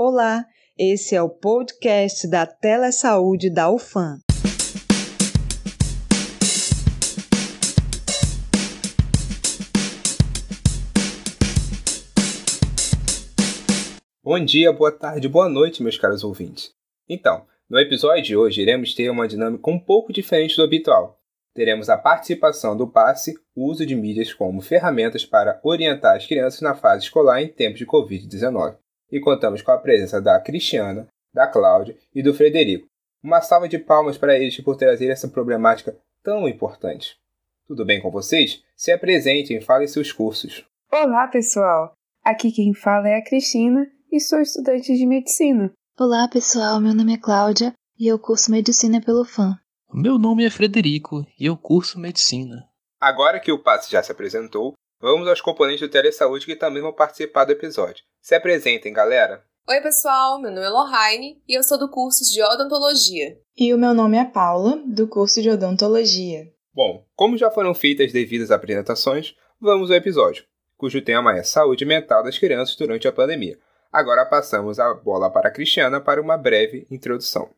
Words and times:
Olá, 0.00 0.46
esse 0.78 1.16
é 1.16 1.20
o 1.20 1.28
podcast 1.28 2.30
da 2.30 2.46
Telesaúde 2.46 3.50
da 3.50 3.68
UFAM. 3.68 4.20
Bom 14.22 14.44
dia, 14.44 14.72
boa 14.72 14.92
tarde, 14.92 15.28
boa 15.28 15.48
noite, 15.48 15.82
meus 15.82 15.98
caros 15.98 16.22
ouvintes. 16.22 16.70
Então, 17.08 17.44
no 17.68 17.76
episódio 17.76 18.22
de 18.22 18.36
hoje 18.36 18.62
iremos 18.62 18.94
ter 18.94 19.10
uma 19.10 19.26
dinâmica 19.26 19.68
um 19.68 19.80
pouco 19.80 20.12
diferente 20.12 20.54
do 20.56 20.62
habitual 20.62 21.18
teremos 21.58 21.88
a 21.88 21.98
participação 21.98 22.76
do 22.76 22.86
passe, 22.86 23.34
o 23.52 23.68
uso 23.68 23.84
de 23.84 23.96
mídias 23.96 24.32
como 24.32 24.60
ferramentas 24.60 25.26
para 25.26 25.60
orientar 25.64 26.14
as 26.14 26.24
crianças 26.24 26.60
na 26.60 26.72
fase 26.72 27.06
escolar 27.06 27.42
em 27.42 27.48
tempos 27.48 27.80
de 27.80 27.84
Covid-19. 27.84 28.76
E 29.10 29.20
contamos 29.20 29.62
com 29.62 29.70
a 29.70 29.78
presença 29.78 30.20
da 30.20 30.38
Cristiana, 30.40 31.08
da 31.32 31.46
Cláudia 31.46 31.96
e 32.14 32.22
do 32.22 32.34
Frederico. 32.34 32.86
Uma 33.22 33.40
salva 33.40 33.68
de 33.68 33.78
palmas 33.78 34.18
para 34.18 34.38
eles 34.38 34.60
por 34.60 34.76
trazer 34.76 35.08
essa 35.08 35.28
problemática 35.28 35.96
tão 36.22 36.48
importante. 36.48 37.16
Tudo 37.66 37.84
bem 37.84 38.00
com 38.00 38.10
vocês? 38.10 38.62
Se 38.76 38.92
apresentem 38.92 39.56
e 39.56 39.60
falem 39.60 39.88
seus 39.88 40.12
cursos. 40.12 40.64
Olá, 40.92 41.26
pessoal! 41.28 41.92
Aqui 42.24 42.52
quem 42.52 42.74
fala 42.74 43.08
é 43.08 43.16
a 43.16 43.24
Cristina 43.24 43.90
e 44.10 44.20
sou 44.20 44.40
estudante 44.40 44.94
de 44.94 45.06
medicina. 45.06 45.72
Olá, 45.98 46.28
pessoal! 46.28 46.80
Meu 46.80 46.94
nome 46.94 47.14
é 47.14 47.18
Cláudia 47.18 47.72
e 47.98 48.06
eu 48.06 48.18
curso 48.18 48.50
medicina 48.50 49.00
pelo 49.00 49.24
FAM. 49.24 49.58
Meu 49.92 50.18
nome 50.18 50.44
é 50.44 50.50
Frederico 50.50 51.26
e 51.38 51.46
eu 51.46 51.56
curso 51.56 51.98
medicina. 51.98 52.68
Agora 53.00 53.40
que 53.40 53.52
o 53.52 53.62
passe 53.62 53.90
já 53.90 54.02
se 54.02 54.12
apresentou, 54.12 54.74
vamos 55.00 55.28
aos 55.28 55.40
componentes 55.40 55.80
do 55.80 55.90
Telesaúde 55.90 56.46
que 56.46 56.56
também 56.56 56.82
vão 56.82 56.92
participar 56.92 57.44
do 57.44 57.52
episódio. 57.52 58.04
Se 58.20 58.34
apresentem, 58.34 58.92
galera! 58.92 59.42
Oi, 59.68 59.80
pessoal, 59.80 60.40
meu 60.40 60.50
nome 60.50 60.66
é 60.66 60.70
Lohane 60.70 61.42
e 61.46 61.54
eu 61.54 61.62
sou 61.62 61.78
do 61.78 61.90
curso 61.90 62.24
de 62.24 62.42
odontologia. 62.42 63.38
E 63.56 63.74
o 63.74 63.78
meu 63.78 63.92
nome 63.92 64.16
é 64.16 64.24
Paula, 64.24 64.82
do 64.86 65.06
curso 65.06 65.42
de 65.42 65.50
odontologia. 65.50 66.50
Bom, 66.74 67.04
como 67.14 67.36
já 67.36 67.50
foram 67.50 67.74
feitas 67.74 68.12
devidas 68.12 68.50
apresentações, 68.50 69.34
vamos 69.60 69.90
ao 69.90 69.96
episódio, 69.96 70.44
cujo 70.76 71.02
tema 71.02 71.36
é 71.36 71.42
saúde 71.42 71.84
mental 71.84 72.22
das 72.22 72.38
crianças 72.38 72.76
durante 72.76 73.06
a 73.06 73.12
pandemia. 73.12 73.58
Agora 73.92 74.24
passamos 74.24 74.78
a 74.78 74.94
bola 74.94 75.30
para 75.30 75.48
a 75.48 75.52
Cristiana 75.52 76.00
para 76.00 76.20
uma 76.20 76.38
breve 76.38 76.86
introdução. 76.90 77.50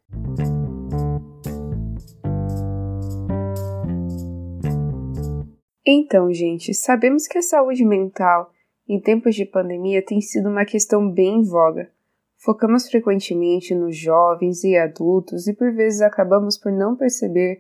Então, 5.93 6.33
gente, 6.33 6.73
sabemos 6.73 7.27
que 7.27 7.37
a 7.37 7.43
saúde 7.43 7.85
mental 7.85 8.53
em 8.89 9.01
tempos 9.01 9.35
de 9.35 9.45
pandemia 9.45 10.01
tem 10.01 10.21
sido 10.21 10.49
uma 10.49 10.65
questão 10.65 11.11
bem 11.11 11.41
em 11.41 11.43
voga. 11.43 11.91
Focamos 12.39 12.89
frequentemente 12.89 13.75
nos 13.75 13.97
jovens 13.97 14.63
e 14.63 14.77
adultos 14.77 15.49
e 15.49 15.53
por 15.53 15.75
vezes 15.75 16.01
acabamos 16.01 16.57
por 16.57 16.71
não 16.71 16.95
perceber 16.95 17.59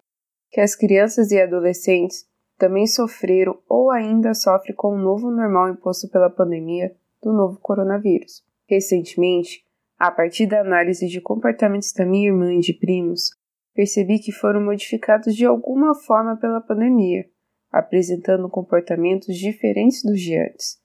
que 0.48 0.60
as 0.60 0.76
crianças 0.76 1.32
e 1.32 1.40
adolescentes 1.40 2.24
também 2.56 2.86
sofreram 2.86 3.58
ou 3.68 3.90
ainda 3.90 4.32
sofrem 4.32 4.76
com 4.76 4.94
o 4.94 4.98
novo 4.98 5.28
normal 5.28 5.68
imposto 5.68 6.08
pela 6.08 6.30
pandemia 6.30 6.94
do 7.20 7.32
novo 7.32 7.58
coronavírus. 7.58 8.44
Recentemente, 8.68 9.64
a 9.98 10.08
partir 10.08 10.46
da 10.46 10.60
análise 10.60 11.08
de 11.08 11.20
comportamentos 11.20 11.92
da 11.92 12.06
minha 12.06 12.28
irmã 12.28 12.54
e 12.54 12.60
de 12.60 12.74
primos, 12.74 13.30
percebi 13.74 14.20
que 14.20 14.30
foram 14.30 14.64
modificados 14.64 15.34
de 15.34 15.44
alguma 15.44 15.96
forma 15.96 16.36
pela 16.36 16.60
pandemia 16.60 17.28
apresentando 17.70 18.48
comportamentos 18.48 19.36
diferentes 19.36 20.02
dos 20.02 20.20
de 20.20 20.36
antes, 20.36 20.80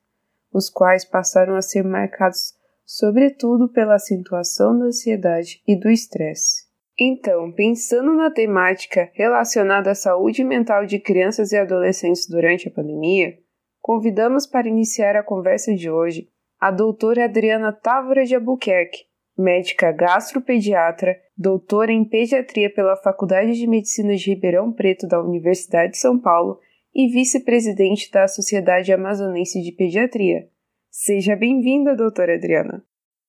os 0.54 0.70
quais 0.70 1.04
passaram 1.04 1.56
a 1.56 1.62
ser 1.62 1.84
marcados 1.84 2.54
sobretudo 2.86 3.68
pela 3.68 3.96
acentuação 3.96 4.78
da 4.78 4.86
ansiedade 4.86 5.62
e 5.68 5.76
do 5.76 5.90
estresse. 5.90 6.66
Então, 6.98 7.52
pensando 7.52 8.14
na 8.14 8.32
temática 8.32 9.10
relacionada 9.14 9.92
à 9.92 9.96
saúde 9.96 10.44
mental 10.44 10.86
de 10.86 11.00
crianças 11.00 11.52
e 11.52 11.58
adolescentes 11.58 12.28
durante 12.30 12.70
a 12.70 12.72
pandemia, 12.72 13.38
convidamos 13.82 14.46
para 14.46 14.70
iniciar 14.70 15.16
a 15.16 15.24
conversa 15.24 15.74
de 15.76 15.90
hoje 15.90 16.30
a 16.60 16.72
doutora 16.72 17.26
Adriana 17.26 17.74
Távora 17.74 18.24
de 18.24 18.34
Albuquerque, 18.34 19.04
médica 19.38 19.92
gastropediatra, 19.92 21.20
doutora 21.38 21.92
em 21.92 22.06
pediatria 22.06 22.74
pela 22.74 22.96
Faculdade 22.96 23.54
de 23.54 23.68
Medicina 23.68 24.16
de 24.16 24.30
Ribeirão 24.30 24.72
Preto 24.72 25.06
da 25.06 25.22
Universidade 25.22 25.94
de 25.94 25.98
São 25.98 26.18
Paulo 26.18 26.60
e 26.96 27.10
vice-presidente 27.10 28.10
da 28.10 28.26
Sociedade 28.26 28.94
Amazonense 28.94 29.62
de 29.62 29.74
Pediatria. 29.74 30.48
Seja 30.90 31.36
bem-vinda, 31.36 31.94
doutora 31.94 32.36
Adriana. 32.36 32.82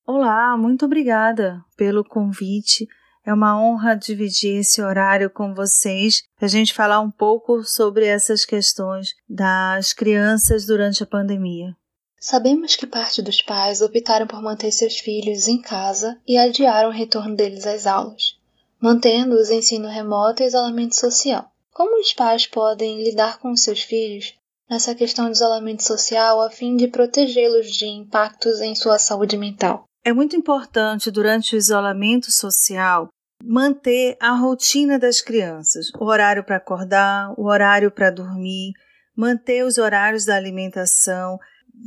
Olá, 0.07 0.57
muito 0.57 0.85
obrigada 0.85 1.65
pelo 1.77 2.05
convite. 2.05 2.87
É 3.25 3.35
uma 3.35 3.61
honra 3.61 3.97
dividir 3.97 4.61
esse 4.61 4.81
horário 4.81 5.29
com 5.29 5.53
vocês 5.53 6.23
para 6.37 6.47
a 6.47 6.49
gente 6.49 6.73
falar 6.73 7.01
um 7.01 7.11
pouco 7.11 7.65
sobre 7.65 8.07
essas 8.07 8.45
questões 8.45 9.17
das 9.29 9.93
crianças 9.93 10.65
durante 10.65 11.03
a 11.03 11.07
pandemia. 11.07 11.77
Sabemos 12.21 12.77
que 12.77 12.87
parte 12.87 13.21
dos 13.21 13.43
pais 13.43 13.81
optaram 13.81 14.29
por 14.29 14.41
manter 14.41 14.71
seus 14.71 14.97
filhos 14.97 15.49
em 15.49 15.61
casa 15.61 16.17
e 16.27 16.39
adiaram 16.39 16.91
o 16.91 16.93
retorno 16.93 17.35
deles 17.35 17.67
às 17.67 17.85
aulas, 17.85 18.39
mantendo 18.81 19.35
os 19.35 19.51
ensino 19.51 19.89
remoto 19.89 20.45
e 20.45 20.47
isolamento 20.47 20.95
social. 20.95 21.51
Como 21.77 22.01
os 22.01 22.15
pais 22.15 22.47
podem 22.47 23.05
lidar 23.05 23.39
com 23.39 23.55
seus 23.55 23.83
filhos 23.83 24.33
nessa 24.67 24.95
questão 24.95 25.27
de 25.27 25.33
isolamento 25.33 25.83
social 25.83 26.41
a 26.41 26.49
fim 26.49 26.75
de 26.75 26.89
protegê-los 26.89 27.67
de 27.67 27.85
impactos 27.85 28.63
em 28.63 28.75
sua 28.75 28.99
saúde 28.99 29.37
mental? 29.37 29.85
É 30.03 30.11
muito 30.11 30.35
importante 30.35 31.11
durante 31.11 31.55
o 31.55 31.59
isolamento 31.59 32.33
social 32.33 33.09
manter 33.45 34.17
a 34.19 34.31
rotina 34.31 34.99
das 34.99 35.21
crianças, 35.21 35.89
o 36.01 36.07
horário 36.07 36.43
para 36.43 36.57
acordar, 36.57 37.35
o 37.39 37.45
horário 37.45 37.91
para 37.91 38.09
dormir, 38.09 38.73
manter 39.15 39.63
os 39.63 39.77
horários 39.77 40.25
da 40.25 40.35
alimentação, 40.35 41.39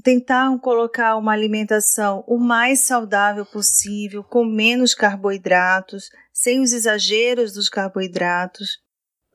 tentar 0.04 0.56
colocar 0.60 1.18
uma 1.18 1.32
alimentação 1.32 2.24
o 2.28 2.38
mais 2.38 2.82
saudável 2.82 3.44
possível, 3.44 4.24
com 4.24 4.46
menos 4.46 4.94
carboidratos, 4.94 6.12
sem 6.32 6.62
os 6.62 6.74
exageros 6.74 7.54
dos 7.54 7.68
carboidratos 7.70 8.88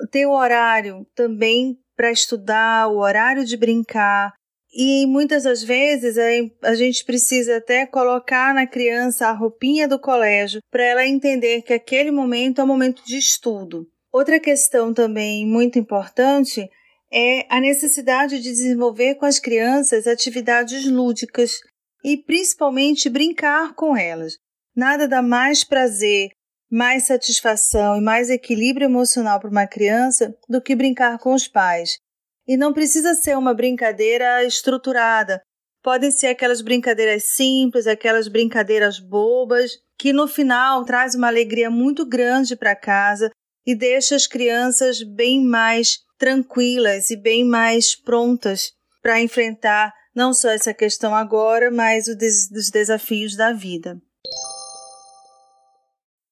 ter 0.07 0.27
o 0.27 0.33
horário 0.33 1.07
também 1.15 1.77
para 1.97 2.11
estudar, 2.11 2.89
o 2.89 2.99
horário 2.99 3.45
de 3.45 3.57
brincar. 3.57 4.33
E 4.77 5.07
muitas 5.07 5.45
das 5.45 5.63
vezes 5.63 6.17
a 6.63 6.75
gente 6.75 7.05
precisa 7.05 7.59
até 7.59 7.87
colocar 7.87 8.53
na 8.53 8.67
criança 8.67 9.29
a 9.29 9.33
roupinha 9.33 9.87
do 9.87 10.01
colégio 10.01 10.61
para 10.71 10.83
ela 10.83 11.07
entender 11.07 11.63
que 11.63 11.73
aquele 11.73 12.11
momento 12.11 12.61
é 12.61 12.65
um 12.65 12.67
momento 12.67 13.05
de 13.05 13.17
estudo. 13.17 13.87
Outra 14.13 14.41
questão 14.41 14.93
também 14.93 15.47
muito 15.47 15.79
importante 15.79 16.69
é 17.13 17.47
a 17.49 17.61
necessidade 17.61 18.39
de 18.41 18.51
desenvolver 18.51 19.15
com 19.15 19.27
as 19.27 19.39
crianças 19.39 20.09
atividades 20.09 20.85
lúdicas 20.91 21.61
e 22.05 22.17
principalmente 22.17 23.09
brincar 23.09 23.75
com 23.75 23.97
elas. 23.97 24.35
Nada 24.75 25.07
dá 25.07 25.23
mais 25.23 25.63
prazer 25.63 26.31
mais 26.71 27.05
satisfação 27.05 27.97
e 27.97 28.01
mais 28.01 28.31
equilíbrio 28.31 28.87
emocional 28.87 29.39
para 29.39 29.51
uma 29.51 29.67
criança 29.67 30.35
do 30.49 30.61
que 30.61 30.75
brincar 30.75 31.19
com 31.19 31.35
os 31.35 31.47
pais. 31.47 31.99
E 32.47 32.57
não 32.57 32.73
precisa 32.73 33.15
ser 33.15 33.37
uma 33.37 33.55
brincadeira 33.55 34.45
estruturada. 34.45 35.41
Podem 35.83 36.11
ser 36.11 36.29
aquelas 36.29 36.63
brincadeiras 36.63 37.25
simples, 37.35 37.87
aquelas 37.87 38.29
brincadeiras 38.29 38.99
bobas, 38.99 39.73
que 39.99 40.13
no 40.13 40.27
final 40.27 40.85
traz 40.85 41.15
uma 41.15 41.29
alegria 41.29 41.71
muito 41.71 42.07
grande 42.07 42.57
para 42.57 42.75
casa 42.75 43.31
e 43.67 43.75
deixa 43.75 44.17
as 44.17 44.27
crianças 44.27 45.03
bem 45.03 45.43
mais 45.43 45.99
tranquilas 46.19 47.11
e 47.11 47.17
bem 47.17 47.45
mais 47.45 47.95
prontas 47.95 48.73
para 49.03 49.21
enfrentar 49.21 49.93
não 50.15 50.33
só 50.33 50.51
essa 50.51 50.73
questão 50.73 51.15
agora, 51.15 51.71
mas 51.71 52.07
os 52.09 52.71
desafios 52.71 53.37
da 53.37 53.53
vida. 53.53 54.01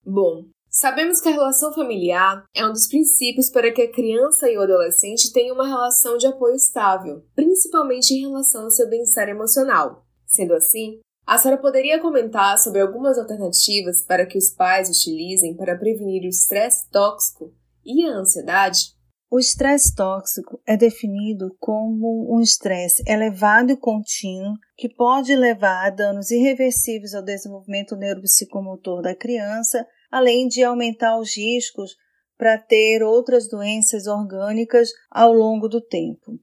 Bom, 0.04 0.46
sabemos 0.69 1.20
que 1.20 1.28
a 1.28 1.32
relação 1.32 1.72
familiar 1.72 2.44
é 2.54 2.66
um 2.66 2.72
dos 2.72 2.88
princípios 2.88 3.50
para 3.50 3.72
que 3.72 3.82
a 3.82 3.93
criança 3.93 4.50
e 4.50 4.56
o 4.56 4.62
adolescente 4.62 5.32
tenham 5.32 5.54
uma 5.54 5.66
relação 5.66 6.16
de 6.16 6.26
apoio 6.26 6.54
estável, 6.54 7.25
principalmente 7.34 8.12
em 8.12 8.22
relação 8.22 8.64
ao 8.64 8.70
seu 8.70 8.88
bem-estar 8.88 9.28
emocional. 9.28 10.04
Sendo 10.26 10.54
assim, 10.54 11.00
a 11.26 11.38
senhora 11.38 11.60
poderia 11.60 12.00
comentar 12.00 12.58
sobre 12.58 12.81
algumas 12.81 13.16
alternativas 13.19 14.02
para 14.02 14.26
que 14.26 14.37
os 14.37 14.50
pais 14.50 14.88
utilizem 14.88 15.56
para 15.56 15.78
prevenir 15.78 16.22
o 16.25 16.28
estresse 16.28 16.90
tóxico 16.90 17.54
e 17.84 18.04
a 18.04 18.16
ansiedade? 18.16 18.94
O 19.34 19.38
estresse 19.38 19.94
tóxico 19.94 20.61
é 20.67 20.76
definido 20.76 21.56
como 21.58 22.37
um 22.37 22.43
estresse 22.43 23.02
elevado 23.06 23.73
e 23.73 23.76
contínuo 23.79 24.58
que 24.76 24.90
pode 24.90 25.34
levar 25.34 25.87
a 25.87 25.88
danos 25.88 26.31
irreversíveis 26.31 27.14
ao 27.14 27.23
desenvolvimento 27.23 27.96
neuropsicomotor 27.96 29.00
da 29.00 29.17
criança, 29.17 29.87
além 30.11 30.49
de 30.49 30.62
aumentar 30.62 31.19
os 31.19 31.34
riscos 31.34 31.96
para 32.37 32.58
ter 32.58 33.02
outras 33.02 33.49
doenças 33.49 34.06
orgânicas 34.06 34.90
ao 35.11 35.32
longo 35.32 35.67
do 35.67 35.81
tempo. 35.81 36.38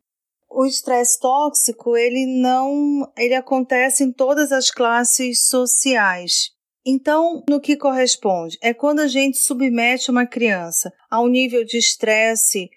O 0.49 0.65
estresse 0.65 1.19
tóxico, 1.19 1.95
ele 1.95 2.41
não, 2.41 3.07
ele 3.15 3.35
acontece 3.35 4.03
em 4.03 4.11
todas 4.11 4.51
as 4.51 4.71
classes 4.71 5.45
sociais. 5.45 6.49
Então, 6.83 7.43
no 7.47 7.61
que 7.61 7.77
corresponde? 7.77 8.57
É 8.63 8.73
quando 8.73 9.01
a 9.01 9.07
gente 9.07 9.37
submete 9.37 10.09
uma 10.09 10.25
criança 10.25 10.91
a 11.07 11.21
um 11.21 11.27
nível 11.27 11.63
de 11.63 11.77
estresse 11.77 12.67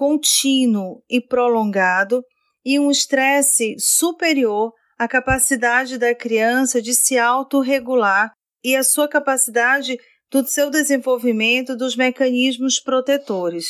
contínuo 0.00 1.02
e 1.10 1.20
prolongado 1.20 2.24
e 2.64 2.80
um 2.80 2.90
estresse 2.90 3.76
superior 3.78 4.72
à 4.98 5.06
capacidade 5.06 5.98
da 5.98 6.14
criança 6.14 6.80
de 6.80 6.94
se 6.94 7.18
autorregular 7.18 8.32
e 8.64 8.74
a 8.74 8.82
sua 8.82 9.06
capacidade 9.06 9.98
do 10.30 10.42
seu 10.46 10.70
desenvolvimento 10.70 11.76
dos 11.76 11.96
mecanismos 11.96 12.80
protetores. 12.80 13.66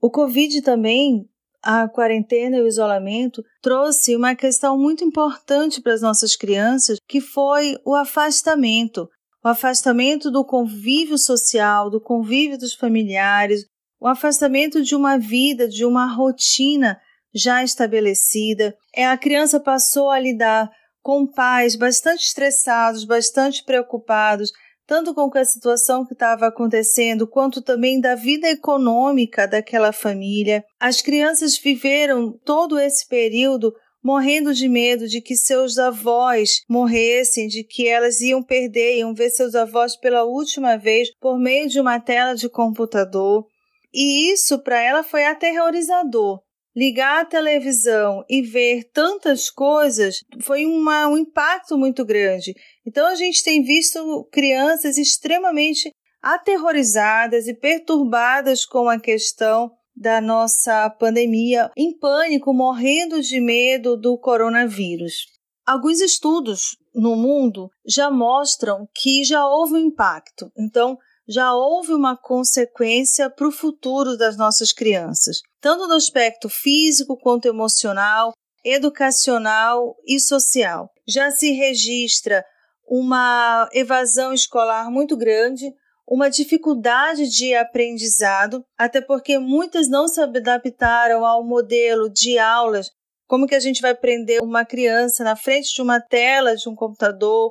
O 0.00 0.08
Covid 0.08 0.62
também, 0.62 1.24
a 1.60 1.88
quarentena 1.88 2.58
e 2.58 2.62
o 2.62 2.68
isolamento, 2.68 3.42
trouxe 3.60 4.14
uma 4.14 4.36
questão 4.36 4.78
muito 4.78 5.02
importante 5.02 5.82
para 5.82 5.94
as 5.94 6.00
nossas 6.00 6.36
crianças, 6.36 6.98
que 7.08 7.20
foi 7.20 7.76
o 7.84 7.96
afastamento. 7.96 9.08
O 9.44 9.48
afastamento 9.48 10.30
do 10.30 10.44
convívio 10.44 11.18
social, 11.18 11.90
do 11.90 12.00
convívio 12.00 12.56
dos 12.56 12.72
familiares, 12.72 13.64
o 14.02 14.08
afastamento 14.08 14.82
de 14.82 14.96
uma 14.96 15.16
vida, 15.16 15.68
de 15.68 15.84
uma 15.84 16.12
rotina 16.12 17.00
já 17.32 17.62
estabelecida. 17.62 18.74
É 18.92 19.06
a 19.06 19.16
criança 19.16 19.60
passou 19.60 20.10
a 20.10 20.18
lidar 20.18 20.68
com 21.00 21.24
pais 21.24 21.76
bastante 21.76 22.24
estressados, 22.24 23.04
bastante 23.04 23.62
preocupados, 23.64 24.50
tanto 24.88 25.14
com 25.14 25.30
a 25.38 25.44
situação 25.44 26.04
que 26.04 26.14
estava 26.14 26.48
acontecendo, 26.48 27.28
quanto 27.28 27.62
também 27.62 28.00
da 28.00 28.16
vida 28.16 28.48
econômica 28.48 29.46
daquela 29.46 29.92
família. 29.92 30.64
As 30.80 31.00
crianças 31.00 31.56
viveram 31.56 32.36
todo 32.44 32.80
esse 32.80 33.06
período 33.06 33.72
morrendo 34.02 34.52
de 34.52 34.68
medo 34.68 35.06
de 35.06 35.20
que 35.20 35.36
seus 35.36 35.78
avós 35.78 36.62
morressem, 36.68 37.46
de 37.46 37.62
que 37.62 37.86
elas 37.86 38.20
iam 38.20 38.42
perder, 38.42 38.98
iam 38.98 39.14
ver 39.14 39.30
seus 39.30 39.54
avós 39.54 39.94
pela 39.94 40.24
última 40.24 40.76
vez 40.76 41.08
por 41.20 41.38
meio 41.38 41.68
de 41.68 41.78
uma 41.78 42.00
tela 42.00 42.34
de 42.34 42.48
computador. 42.48 43.46
E 43.92 44.32
isso 44.32 44.58
para 44.58 44.80
ela 44.80 45.02
foi 45.02 45.24
aterrorizador. 45.24 46.40
Ligar 46.74 47.20
a 47.20 47.24
televisão 47.26 48.24
e 48.30 48.40
ver 48.40 48.84
tantas 48.92 49.50
coisas 49.50 50.24
foi 50.40 50.64
uma, 50.64 51.06
um 51.06 51.18
impacto 51.18 51.76
muito 51.76 52.02
grande. 52.04 52.54
Então 52.86 53.06
a 53.06 53.14
gente 53.14 53.44
tem 53.44 53.62
visto 53.62 54.26
crianças 54.32 54.96
extremamente 54.96 55.90
aterrorizadas 56.22 57.46
e 57.46 57.54
perturbadas 57.54 58.64
com 58.64 58.88
a 58.88 58.98
questão 58.98 59.70
da 59.94 60.20
nossa 60.20 60.88
pandemia, 60.88 61.70
em 61.76 61.96
pânico, 61.98 62.54
morrendo 62.54 63.20
de 63.20 63.40
medo 63.40 63.96
do 63.96 64.16
coronavírus. 64.16 65.26
Alguns 65.66 66.00
estudos 66.00 66.76
no 66.94 67.14
mundo 67.14 67.70
já 67.86 68.10
mostram 68.10 68.88
que 68.94 69.22
já 69.24 69.46
houve 69.46 69.74
um 69.74 69.78
impacto. 69.78 70.50
Então, 70.56 70.98
já 71.28 71.54
houve 71.54 71.92
uma 71.92 72.16
consequência 72.16 73.30
para 73.30 73.46
o 73.46 73.52
futuro 73.52 74.16
das 74.16 74.36
nossas 74.36 74.72
crianças, 74.72 75.40
tanto 75.60 75.86
no 75.86 75.94
aspecto 75.94 76.48
físico 76.48 77.16
quanto 77.16 77.46
emocional, 77.46 78.32
educacional 78.64 79.94
e 80.06 80.18
social. 80.20 80.90
Já 81.06 81.30
se 81.30 81.52
registra 81.52 82.44
uma 82.86 83.68
evasão 83.72 84.32
escolar 84.32 84.90
muito 84.90 85.16
grande, 85.16 85.72
uma 86.06 86.28
dificuldade 86.28 87.28
de 87.28 87.54
aprendizado, 87.54 88.64
até 88.76 89.00
porque 89.00 89.38
muitas 89.38 89.88
não 89.88 90.08
se 90.08 90.20
adaptaram 90.20 91.24
ao 91.24 91.44
modelo 91.44 92.10
de 92.10 92.38
aulas. 92.38 92.90
Como 93.26 93.46
que 93.46 93.54
a 93.54 93.60
gente 93.60 93.80
vai 93.80 93.94
prender 93.94 94.42
uma 94.42 94.64
criança 94.64 95.24
na 95.24 95.36
frente 95.36 95.72
de 95.74 95.80
uma 95.80 96.00
tela 96.00 96.54
de 96.54 96.68
um 96.68 96.74
computador 96.74 97.50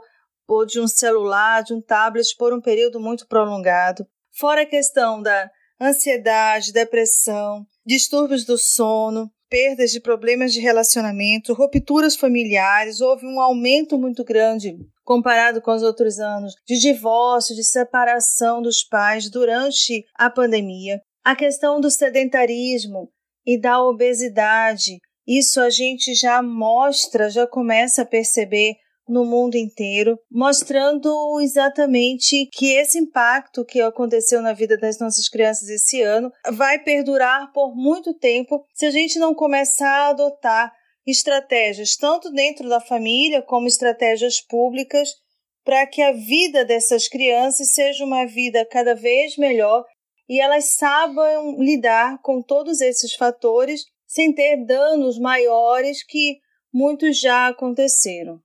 ou 0.52 0.66
de 0.66 0.82
um 0.82 0.88
celular, 0.88 1.64
de 1.64 1.74
um 1.74 1.82
tablet 1.82 2.36
por 2.38 2.54
um 2.54 2.60
período 2.60 3.00
muito 3.00 3.26
prolongado. 3.26 4.06
Fora 4.38 4.64
a 4.64 4.66
questão 4.66 5.22
da 5.22 5.50
ansiedade, 5.80 6.74
depressão, 6.74 7.66
distúrbios 7.86 8.44
do 8.44 8.58
sono, 8.58 9.32
perdas 9.50 9.92
de 9.92 10.02
problemas 10.02 10.52
de 10.52 10.60
relacionamento, 10.60 11.54
rupturas 11.54 12.18
familiares, 12.18 13.00
houve 13.00 13.26
um 13.26 13.40
aumento 13.40 13.98
muito 13.98 14.26
grande 14.26 14.76
comparado 15.06 15.62
com 15.62 15.72
os 15.72 15.84
outros 15.84 16.20
anos 16.20 16.54
de 16.68 16.78
divórcio, 16.78 17.56
de 17.56 17.64
separação 17.64 18.62
dos 18.62 18.84
pais 18.84 19.30
durante 19.30 20.04
a 20.16 20.30
pandemia. 20.30 21.02
A 21.24 21.34
questão 21.34 21.80
do 21.80 21.90
sedentarismo 21.90 23.10
e 23.46 23.58
da 23.58 23.82
obesidade, 23.82 24.98
isso 25.26 25.62
a 25.62 25.70
gente 25.70 26.14
já 26.14 26.42
mostra, 26.42 27.30
já 27.30 27.48
começa 27.48 28.02
a 28.02 28.06
perceber 28.06 28.76
no 29.12 29.26
mundo 29.26 29.56
inteiro, 29.56 30.18
mostrando 30.32 31.40
exatamente 31.42 32.48
que 32.54 32.74
esse 32.74 32.98
impacto 32.98 33.66
que 33.66 33.82
aconteceu 33.82 34.42
na 34.42 34.54
vida 34.54 34.78
das 34.78 34.98
nossas 35.00 35.28
crianças 35.28 35.68
esse 35.68 36.02
ano 36.02 36.32
vai 36.54 36.80
perdurar 36.80 37.52
por 37.52 37.76
muito 37.76 38.14
tempo 38.14 38.66
se 38.74 38.86
a 38.86 38.92
gente 38.92 39.20
não 39.20 39.36
começar 39.36 40.08
a 40.08 40.10
adotar 40.10 40.72
estratégias 41.06 41.96
tanto 41.98 42.32
dentro 42.32 42.70
da 42.70 42.80
família 42.80 43.42
como 43.42 43.68
estratégias 43.68 44.40
públicas 44.40 45.10
para 45.64 45.86
que 45.86 46.02
a 46.02 46.12
vida 46.12 46.64
dessas 46.64 47.08
crianças 47.08 47.74
seja 47.74 48.06
uma 48.06 48.26
vida 48.26 48.66
cada 48.66 48.96
vez 48.96 49.36
melhor 49.38 49.84
e 50.30 50.40
elas 50.40 50.76
saibam 50.76 51.58
lidar 51.60 52.20
com 52.22 52.42
todos 52.42 52.80
esses 52.80 53.14
fatores 53.14 53.84
sem 54.08 54.34
ter 54.34 54.66
danos 54.66 55.20
maiores 55.20 56.04
que 56.06 56.40
muitos 56.74 57.20
já 57.20 57.48
aconteceram. 57.48 58.40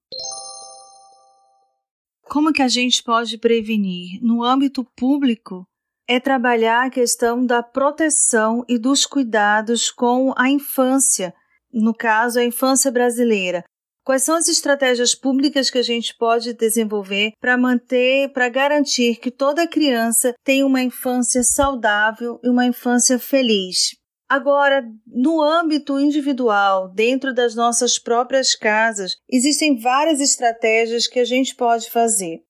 Como 2.28 2.52
que 2.52 2.60
a 2.60 2.68
gente 2.68 3.02
pode 3.02 3.38
prevenir? 3.38 4.20
No 4.20 4.42
âmbito 4.42 4.84
público, 4.96 5.64
é 6.08 6.20
trabalhar 6.20 6.86
a 6.86 6.90
questão 6.90 7.44
da 7.44 7.62
proteção 7.62 8.64
e 8.68 8.78
dos 8.78 9.06
cuidados 9.06 9.90
com 9.90 10.32
a 10.36 10.48
infância, 10.50 11.32
no 11.72 11.94
caso, 11.94 12.38
a 12.38 12.44
infância 12.44 12.90
brasileira. 12.90 13.64
Quais 14.04 14.22
são 14.22 14.36
as 14.36 14.46
estratégias 14.46 15.14
públicas 15.14 15.68
que 15.68 15.78
a 15.78 15.82
gente 15.82 16.16
pode 16.16 16.52
desenvolver 16.52 17.32
para 17.40 17.56
manter, 17.56 18.32
para 18.32 18.48
garantir 18.48 19.16
que 19.16 19.32
toda 19.32 19.66
criança 19.66 20.32
tenha 20.44 20.64
uma 20.64 20.82
infância 20.82 21.42
saudável 21.42 22.38
e 22.42 22.48
uma 22.48 22.66
infância 22.66 23.18
feliz? 23.18 23.96
Agora, 24.28 24.84
no 25.06 25.40
âmbito 25.40 26.00
individual, 26.00 26.88
dentro 26.88 27.32
das 27.32 27.54
nossas 27.54 27.96
próprias 27.96 28.56
casas, 28.56 29.12
existem 29.30 29.78
várias 29.78 30.20
estratégias 30.20 31.06
que 31.06 31.20
a 31.20 31.24
gente 31.24 31.54
pode 31.54 31.88
fazer. 31.88 32.40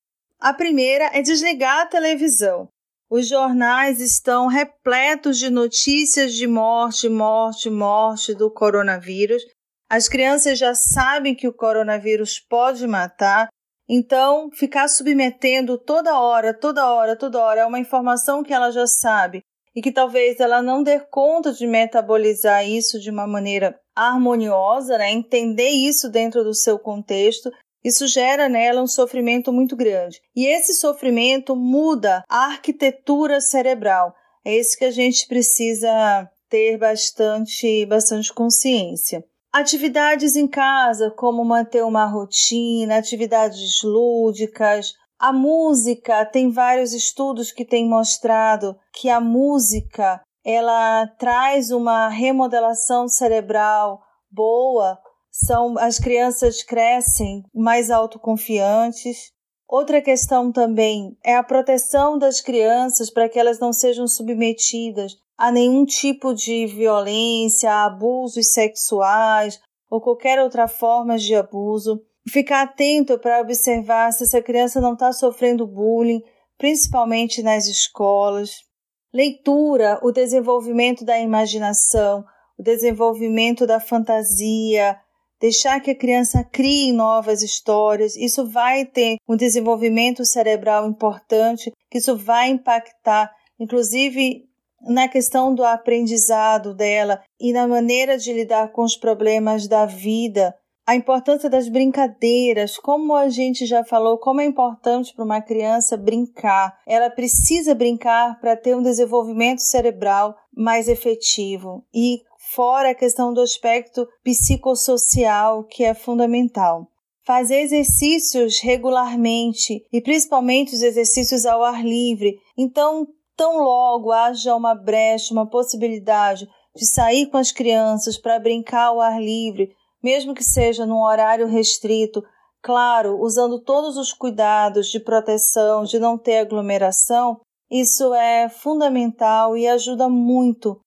A 0.40 0.54
primeira 0.54 1.10
é 1.12 1.20
desligar 1.20 1.80
a 1.80 1.86
televisão. 1.86 2.68
Os 3.10 3.28
jornais 3.28 4.00
estão 4.00 4.46
repletos 4.46 5.38
de 5.38 5.50
notícias 5.50 6.32
de 6.32 6.46
morte, 6.46 7.10
morte, 7.10 7.68
morte 7.68 8.34
do 8.34 8.50
coronavírus. 8.50 9.42
As 9.88 10.08
crianças 10.08 10.58
já 10.58 10.74
sabem 10.74 11.34
que 11.34 11.46
o 11.46 11.52
coronavírus 11.52 12.40
pode 12.40 12.86
matar, 12.86 13.48
então 13.86 14.50
ficar 14.50 14.88
submetendo 14.88 15.76
toda 15.76 16.18
hora, 16.18 16.54
toda 16.54 16.90
hora, 16.90 17.14
toda 17.14 17.38
hora 17.38 17.60
é 17.60 17.66
uma 17.66 17.78
informação 17.78 18.42
que 18.42 18.52
ela 18.52 18.70
já 18.70 18.86
sabe 18.86 19.42
e 19.76 19.82
que 19.82 19.92
talvez 19.92 20.40
ela 20.40 20.62
não 20.62 20.82
dê 20.82 20.98
conta 20.98 21.52
de 21.52 21.66
metabolizar 21.66 22.66
isso 22.66 22.98
de 22.98 23.10
uma 23.10 23.26
maneira 23.26 23.78
harmoniosa, 23.94 24.96
né? 24.96 25.12
entender 25.12 25.68
isso 25.68 26.08
dentro 26.08 26.42
do 26.42 26.54
seu 26.54 26.78
contexto, 26.78 27.50
isso 27.84 28.08
gera 28.08 28.48
nela 28.48 28.82
um 28.82 28.86
sofrimento 28.86 29.52
muito 29.52 29.76
grande. 29.76 30.20
E 30.34 30.46
esse 30.46 30.74
sofrimento 30.74 31.54
muda 31.54 32.24
a 32.28 32.46
arquitetura 32.46 33.38
cerebral. 33.40 34.14
É 34.44 34.56
isso 34.58 34.78
que 34.78 34.84
a 34.84 34.90
gente 34.90 35.28
precisa 35.28 36.28
ter 36.48 36.78
bastante, 36.78 37.84
bastante 37.86 38.32
consciência. 38.32 39.22
Atividades 39.52 40.36
em 40.36 40.46
casa, 40.46 41.10
como 41.10 41.44
manter 41.44 41.84
uma 41.84 42.06
rotina, 42.06 42.96
atividades 42.96 43.82
lúdicas, 43.82 44.94
a 45.18 45.32
música 45.32 46.24
tem 46.26 46.50
vários 46.50 46.92
estudos 46.92 47.50
que 47.50 47.64
têm 47.64 47.88
mostrado 47.88 48.76
que 48.92 49.08
a 49.08 49.20
música 49.20 50.20
ela 50.44 51.06
traz 51.18 51.70
uma 51.70 52.08
remodelação 52.08 53.08
cerebral 53.08 54.00
boa. 54.30 54.98
São 55.30 55.76
as 55.78 55.98
crianças 55.98 56.62
crescem 56.62 57.42
mais 57.54 57.90
autoconfiantes. 57.90 59.32
Outra 59.68 60.00
questão 60.00 60.52
também 60.52 61.16
é 61.24 61.34
a 61.34 61.42
proteção 61.42 62.16
das 62.18 62.40
crianças 62.40 63.10
para 63.10 63.28
que 63.28 63.38
elas 63.38 63.58
não 63.58 63.72
sejam 63.72 64.06
submetidas 64.06 65.16
a 65.36 65.50
nenhum 65.50 65.84
tipo 65.84 66.32
de 66.32 66.66
violência, 66.66 67.84
abusos 67.84 68.52
sexuais 68.52 69.60
ou 69.90 70.00
qualquer 70.00 70.40
outra 70.40 70.68
forma 70.68 71.18
de 71.18 71.34
abuso 71.34 72.00
ficar 72.28 72.62
atento 72.62 73.18
para 73.18 73.40
observar 73.40 74.12
se 74.12 74.24
essa 74.24 74.42
criança 74.42 74.80
não 74.80 74.94
está 74.94 75.12
sofrendo 75.12 75.66
bullying, 75.66 76.22
principalmente 76.58 77.42
nas 77.42 77.66
escolas. 77.66 78.64
Leitura, 79.12 79.98
o 80.02 80.10
desenvolvimento 80.10 81.04
da 81.04 81.18
imaginação, 81.18 82.24
o 82.58 82.62
desenvolvimento 82.62 83.66
da 83.66 83.80
fantasia, 83.80 84.98
deixar 85.40 85.80
que 85.80 85.90
a 85.90 85.98
criança 85.98 86.42
crie 86.44 86.92
novas 86.92 87.42
histórias, 87.42 88.16
isso 88.16 88.46
vai 88.50 88.84
ter 88.84 89.16
um 89.28 89.36
desenvolvimento 89.36 90.24
cerebral 90.24 90.88
importante, 90.88 91.72
que 91.90 91.98
isso 91.98 92.16
vai 92.16 92.48
impactar, 92.48 93.30
inclusive 93.58 94.46
na 94.82 95.08
questão 95.08 95.54
do 95.54 95.64
aprendizado 95.64 96.74
dela 96.74 97.22
e 97.40 97.52
na 97.52 97.66
maneira 97.66 98.18
de 98.18 98.32
lidar 98.32 98.72
com 98.72 98.82
os 98.82 98.96
problemas 98.96 99.66
da 99.66 99.86
vida. 99.86 100.54
A 100.86 100.94
importância 100.94 101.50
das 101.50 101.68
brincadeiras, 101.68 102.78
como 102.78 103.12
a 103.12 103.28
gente 103.28 103.66
já 103.66 103.82
falou, 103.82 104.18
como 104.18 104.40
é 104.40 104.44
importante 104.44 105.12
para 105.12 105.24
uma 105.24 105.42
criança 105.42 105.96
brincar. 105.96 106.78
Ela 106.86 107.10
precisa 107.10 107.74
brincar 107.74 108.38
para 108.38 108.56
ter 108.56 108.76
um 108.76 108.82
desenvolvimento 108.82 109.62
cerebral 109.62 110.36
mais 110.56 110.86
efetivo. 110.86 111.84
E 111.92 112.20
fora 112.54 112.90
a 112.90 112.94
questão 112.94 113.34
do 113.34 113.40
aspecto 113.40 114.06
psicossocial, 114.22 115.64
que 115.64 115.82
é 115.82 115.92
fundamental. 115.92 116.86
Fazer 117.26 117.62
exercícios 117.62 118.60
regularmente 118.60 119.84
e 119.92 120.00
principalmente 120.00 120.76
os 120.76 120.82
exercícios 120.82 121.44
ao 121.44 121.64
ar 121.64 121.84
livre. 121.84 122.38
Então, 122.56 123.08
tão 123.36 123.58
logo 123.58 124.12
haja 124.12 124.54
uma 124.54 124.76
brecha, 124.76 125.34
uma 125.34 125.50
possibilidade 125.50 126.46
de 126.76 126.86
sair 126.86 127.26
com 127.26 127.38
as 127.38 127.50
crianças 127.50 128.16
para 128.16 128.38
brincar 128.38 128.84
ao 128.84 129.00
ar 129.00 129.20
livre, 129.20 129.74
mesmo 130.06 130.34
que 130.34 130.44
seja 130.44 130.86
num 130.86 131.02
horário 131.02 131.48
restrito, 131.48 132.22
claro, 132.62 133.20
usando 133.20 133.60
todos 133.60 133.96
os 133.96 134.12
cuidados 134.12 134.86
de 134.86 135.00
proteção, 135.00 135.82
de 135.82 135.98
não 135.98 136.16
ter 136.16 136.38
aglomeração, 136.38 137.40
isso 137.68 138.14
é 138.14 138.48
fundamental 138.48 139.56
e 139.56 139.66
ajuda 139.66 140.08
muito 140.08 140.80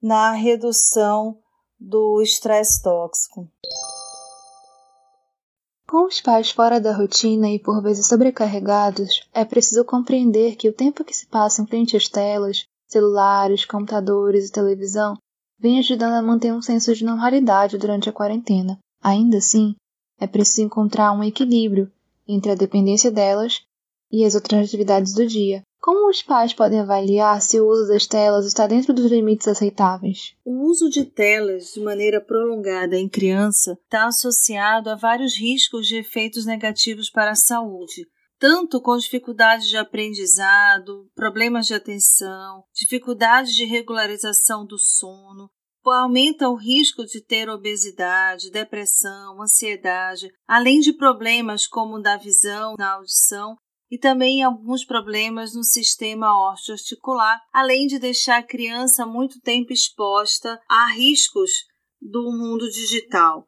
na 0.00 0.30
redução 0.30 1.36
do 1.80 2.22
estresse 2.22 2.80
tóxico. 2.80 3.48
Com 5.88 6.06
os 6.06 6.20
pais 6.20 6.52
fora 6.52 6.80
da 6.80 6.96
rotina 6.96 7.50
e 7.50 7.58
por 7.58 7.82
vezes 7.82 8.06
sobrecarregados, 8.06 9.28
é 9.34 9.44
preciso 9.44 9.84
compreender 9.84 10.54
que 10.54 10.68
o 10.68 10.72
tempo 10.72 11.02
que 11.02 11.12
se 11.12 11.26
passa 11.26 11.60
em 11.60 11.66
frente 11.66 11.96
às 11.96 12.08
telas, 12.08 12.66
celulares, 12.86 13.64
computadores 13.64 14.48
e 14.48 14.52
televisão 14.52 15.16
vem 15.60 15.78
ajudando 15.78 16.14
a 16.14 16.22
manter 16.22 16.52
um 16.52 16.62
senso 16.62 16.94
de 16.94 17.04
normalidade 17.04 17.76
durante 17.76 18.08
a 18.08 18.12
quarentena. 18.12 18.78
Ainda 19.02 19.38
assim, 19.38 19.74
é 20.18 20.26
preciso 20.26 20.62
encontrar 20.62 21.12
um 21.12 21.22
equilíbrio 21.22 21.90
entre 22.26 22.52
a 22.52 22.54
dependência 22.54 23.10
delas 23.10 23.60
e 24.10 24.24
as 24.24 24.34
outras 24.34 24.66
atividades 24.66 25.14
do 25.14 25.26
dia, 25.26 25.62
como 25.80 26.10
os 26.10 26.22
pais 26.22 26.52
podem 26.52 26.80
avaliar 26.80 27.40
se 27.40 27.58
o 27.58 27.66
uso 27.66 27.88
das 27.88 28.06
telas 28.06 28.44
está 28.44 28.66
dentro 28.66 28.92
dos 28.92 29.10
limites 29.10 29.48
aceitáveis? 29.48 30.34
O 30.44 30.68
uso 30.68 30.90
de 30.90 31.06
telas 31.06 31.72
de 31.72 31.80
maneira 31.80 32.20
prolongada 32.20 32.98
em 32.98 33.08
criança 33.08 33.78
está 33.84 34.06
associado 34.06 34.90
a 34.90 34.94
vários 34.94 35.34
riscos 35.38 35.86
de 35.86 35.96
efeitos 35.96 36.44
negativos 36.44 37.08
para 37.08 37.30
a 37.30 37.34
saúde, 37.34 38.06
tanto 38.40 38.80
com 38.80 38.96
dificuldades 38.96 39.68
de 39.68 39.76
aprendizado, 39.76 41.06
problemas 41.14 41.66
de 41.66 41.74
atenção, 41.74 42.64
dificuldades 42.74 43.54
de 43.54 43.66
regularização 43.66 44.64
do 44.64 44.78
sono, 44.78 45.50
aumenta 45.84 46.48
o 46.48 46.56
risco 46.56 47.04
de 47.04 47.22
ter 47.22 47.50
obesidade, 47.50 48.50
depressão, 48.50 49.42
ansiedade, 49.42 50.30
além 50.48 50.80
de 50.80 50.94
problemas 50.94 51.66
como 51.66 52.00
da 52.00 52.16
visão, 52.16 52.76
da 52.76 52.94
audição 52.94 53.56
e 53.90 53.98
também 53.98 54.42
alguns 54.42 54.84
problemas 54.84 55.54
no 55.54 55.62
sistema 55.62 56.50
osteoarticular, 56.50 57.38
além 57.52 57.86
de 57.86 57.98
deixar 57.98 58.38
a 58.38 58.46
criança 58.46 59.04
muito 59.04 59.38
tempo 59.40 59.72
exposta 59.72 60.58
a 60.66 60.92
riscos 60.92 61.50
do 62.00 62.22
mundo 62.32 62.70
digital, 62.70 63.46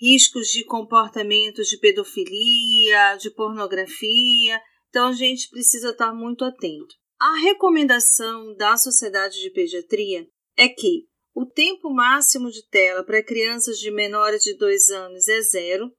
riscos 0.00 0.48
de 0.48 0.64
comportamentos 0.64 1.68
de 1.68 1.78
pedofilia, 1.78 3.16
de 3.16 3.30
pornografia. 3.30 4.60
Então 4.88 5.08
a 5.08 5.12
gente 5.12 5.48
precisa 5.50 5.90
estar 5.90 6.12
muito 6.12 6.44
atento. 6.44 6.94
A 7.20 7.38
recomendação 7.40 8.54
da 8.56 8.76
Sociedade 8.76 9.40
de 9.40 9.50
Pediatria 9.50 10.26
é 10.56 10.68
que 10.68 11.04
o 11.34 11.46
tempo 11.46 11.90
máximo 11.90 12.50
de 12.50 12.66
tela 12.68 13.04
para 13.04 13.22
crianças 13.22 13.78
de 13.78 13.90
menores 13.90 14.42
de 14.42 14.56
2 14.56 14.88
anos 14.88 15.28
é 15.28 15.40
zero 15.42 15.92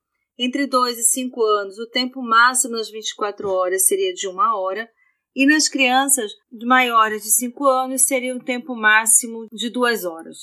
entre 0.44 0.66
2 0.66 0.98
e 0.98 1.04
5 1.04 1.44
anos, 1.44 1.78
o 1.78 1.88
tempo 1.88 2.20
máximo 2.20 2.76
nas 2.76 2.90
24 2.90 3.48
horas 3.48 3.86
seria 3.86 4.12
de 4.12 4.28
uma 4.28 4.60
hora, 4.60 4.90
e 5.36 5.46
nas 5.46 5.70
crianças 5.70 6.32
maiores 6.66 7.22
de 7.22 7.30
5 7.30 7.64
anos 7.68 8.06
seria 8.08 8.36
o 8.36 8.44
tempo 8.44 8.76
máximo 8.76 9.46
de 9.52 9.70
duas 9.70 10.04
horas. 10.04 10.38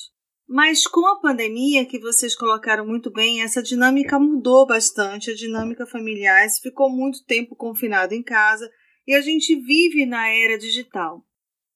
Mas 0.49 0.87
com 0.87 1.07
a 1.07 1.21
pandemia, 1.21 1.85
que 1.85 2.01
vocês 2.01 2.35
colocaram 2.35 2.87
muito 2.87 3.13
bem, 3.13 3.43
essa 3.43 3.63
dinâmica 3.63 4.19
mudou 4.19 4.67
bastante, 4.67 5.31
a 5.31 5.35
dinâmica 5.35 5.87
familiar 5.87 6.49
ficou 6.63 6.89
muito 6.89 7.23
tempo 7.27 7.55
confinado 7.55 8.15
em 8.15 8.23
casa 8.23 8.67
e 9.07 9.15
a 9.15 9.21
gente 9.21 9.55
vive 9.55 10.07
na 10.07 10.27
era 10.31 10.57
digital. 10.57 11.23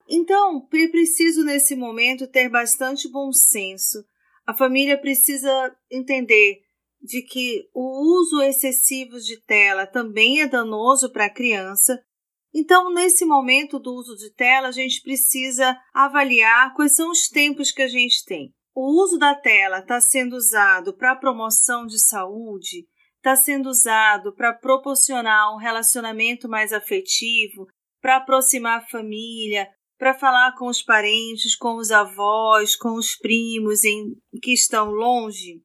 Então, 0.08 0.66
é 0.72 0.88
preciso 0.88 1.44
nesse 1.44 1.76
momento 1.76 2.26
ter 2.26 2.48
bastante 2.48 3.10
bom 3.10 3.30
senso. 3.30 4.02
A 4.46 4.54
família 4.54 4.98
precisa 4.98 5.76
entender 5.90 6.62
de 6.98 7.20
que 7.20 7.68
o 7.74 8.20
uso 8.20 8.40
excessivo 8.40 9.20
de 9.20 9.38
tela 9.42 9.86
também 9.86 10.40
é 10.40 10.46
danoso 10.46 11.12
para 11.12 11.26
a 11.26 11.30
criança. 11.30 12.02
Então, 12.54 12.90
nesse 12.90 13.26
momento 13.26 13.78
do 13.78 13.92
uso 13.92 14.16
de 14.16 14.32
tela, 14.34 14.68
a 14.68 14.72
gente 14.72 15.02
precisa 15.02 15.78
avaliar 15.92 16.74
quais 16.74 16.94
são 16.94 17.10
os 17.10 17.28
tempos 17.28 17.70
que 17.70 17.82
a 17.82 17.88
gente 17.88 18.24
tem. 18.24 18.54
O 18.74 19.02
uso 19.02 19.18
da 19.18 19.34
tela 19.34 19.80
está 19.80 20.00
sendo 20.00 20.34
usado 20.34 20.96
para 20.96 21.16
promoção 21.16 21.86
de 21.86 21.98
saúde, 21.98 22.86
está 23.16 23.36
sendo 23.36 23.68
usado 23.68 24.34
para 24.34 24.54
proporcionar 24.54 25.54
um 25.54 25.58
relacionamento 25.58 26.48
mais 26.48 26.72
afetivo, 26.72 27.66
para 28.00 28.16
aproximar 28.16 28.78
a 28.78 28.86
família, 28.86 29.68
para 29.98 30.18
falar 30.18 30.56
com 30.56 30.66
os 30.68 30.82
parentes, 30.82 31.54
com 31.54 31.76
os 31.76 31.90
avós, 31.90 32.74
com 32.74 32.94
os 32.94 33.14
primos 33.14 33.84
em, 33.84 34.16
que 34.42 34.52
estão 34.52 34.90
longe. 34.90 35.62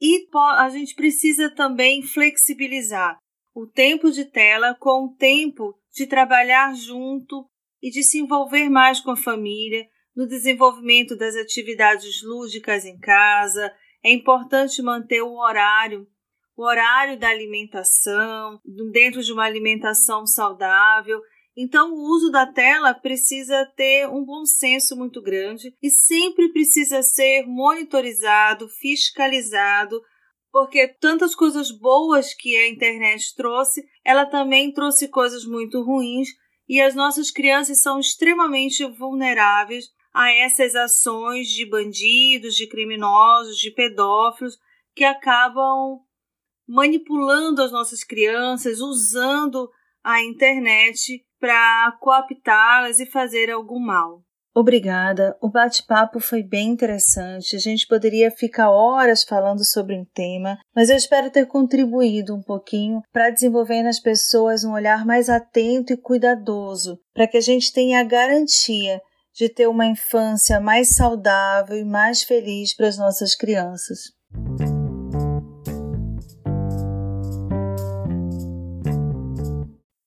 E 0.00 0.26
a 0.34 0.68
gente 0.70 0.94
precisa 0.94 1.54
também 1.54 2.02
flexibilizar 2.02 3.18
o 3.54 3.66
tempo 3.66 4.10
de 4.10 4.24
tela 4.24 4.74
com 4.74 5.04
o 5.04 5.14
tempo 5.14 5.78
de 5.92 6.06
trabalhar 6.06 6.74
junto 6.74 7.48
e 7.82 7.90
de 7.90 8.02
se 8.02 8.18
envolver 8.18 8.68
mais 8.68 9.00
com 9.00 9.10
a 9.10 9.16
família 9.16 9.86
no 10.16 10.26
desenvolvimento 10.26 11.16
das 11.16 11.36
atividades 11.36 12.22
lúdicas 12.22 12.84
em 12.84 12.98
casa. 12.98 13.70
É 14.02 14.10
importante 14.10 14.80
manter 14.80 15.20
o 15.22 15.36
horário, 15.36 16.06
o 16.56 16.64
horário 16.64 17.18
da 17.18 17.28
alimentação, 17.28 18.60
dentro 18.92 19.22
de 19.22 19.32
uma 19.32 19.44
alimentação 19.44 20.26
saudável 20.26 21.20
então, 21.56 21.94
o 21.94 22.10
uso 22.10 22.30
da 22.30 22.46
tela 22.46 22.92
precisa 22.92 23.64
ter 23.74 24.06
um 24.08 24.22
bom 24.22 24.44
senso 24.44 24.94
muito 24.94 25.22
grande 25.22 25.74
e 25.82 25.88
sempre 25.88 26.52
precisa 26.52 27.02
ser 27.02 27.46
monitorizado, 27.46 28.68
fiscalizado, 28.68 29.98
porque 30.52 30.86
tantas 30.86 31.34
coisas 31.34 31.70
boas 31.70 32.34
que 32.34 32.54
a 32.54 32.68
internet 32.68 33.34
trouxe, 33.34 33.82
ela 34.04 34.26
também 34.26 34.70
trouxe 34.70 35.08
coisas 35.08 35.46
muito 35.46 35.82
ruins 35.82 36.28
e 36.68 36.78
as 36.78 36.94
nossas 36.94 37.30
crianças 37.30 37.80
são 37.80 37.98
extremamente 37.98 38.84
vulneráveis 38.84 39.86
a 40.16 40.32
essas 40.32 40.74
ações 40.74 41.48
de 41.48 41.68
bandidos, 41.68 42.54
de 42.54 42.66
criminosos, 42.66 43.58
de 43.58 43.70
pedófilos 43.70 44.56
que 44.94 45.04
acabam 45.04 46.00
manipulando 46.66 47.60
as 47.60 47.70
nossas 47.70 48.02
crianças, 48.02 48.80
usando 48.80 49.70
a 50.02 50.22
internet 50.22 51.22
para 51.38 51.92
cooptá-las 52.00 52.98
e 52.98 53.04
fazer 53.04 53.50
algum 53.50 53.78
mal. 53.78 54.22
Obrigada, 54.54 55.36
o 55.38 55.50
bate-papo 55.50 56.18
foi 56.18 56.42
bem 56.42 56.70
interessante. 56.70 57.54
A 57.54 57.58
gente 57.58 57.86
poderia 57.86 58.30
ficar 58.30 58.70
horas 58.70 59.22
falando 59.22 59.62
sobre 59.66 59.98
um 59.98 60.04
tema, 60.14 60.56
mas 60.74 60.88
eu 60.88 60.96
espero 60.96 61.30
ter 61.30 61.44
contribuído 61.44 62.34
um 62.34 62.42
pouquinho 62.42 63.02
para 63.12 63.28
desenvolver 63.28 63.82
nas 63.82 64.00
pessoas 64.00 64.64
um 64.64 64.72
olhar 64.72 65.04
mais 65.04 65.28
atento 65.28 65.92
e 65.92 65.96
cuidadoso, 65.98 66.98
para 67.12 67.26
que 67.28 67.36
a 67.36 67.42
gente 67.42 67.70
tenha 67.70 68.00
a 68.00 68.04
garantia 68.04 68.98
de 69.36 69.50
ter 69.50 69.68
uma 69.68 69.84
infância 69.84 70.58
mais 70.58 70.96
saudável 70.96 71.76
e 71.76 71.84
mais 71.84 72.22
feliz 72.22 72.74
para 72.74 72.88
as 72.88 72.96
nossas 72.96 73.34
crianças. 73.34 74.14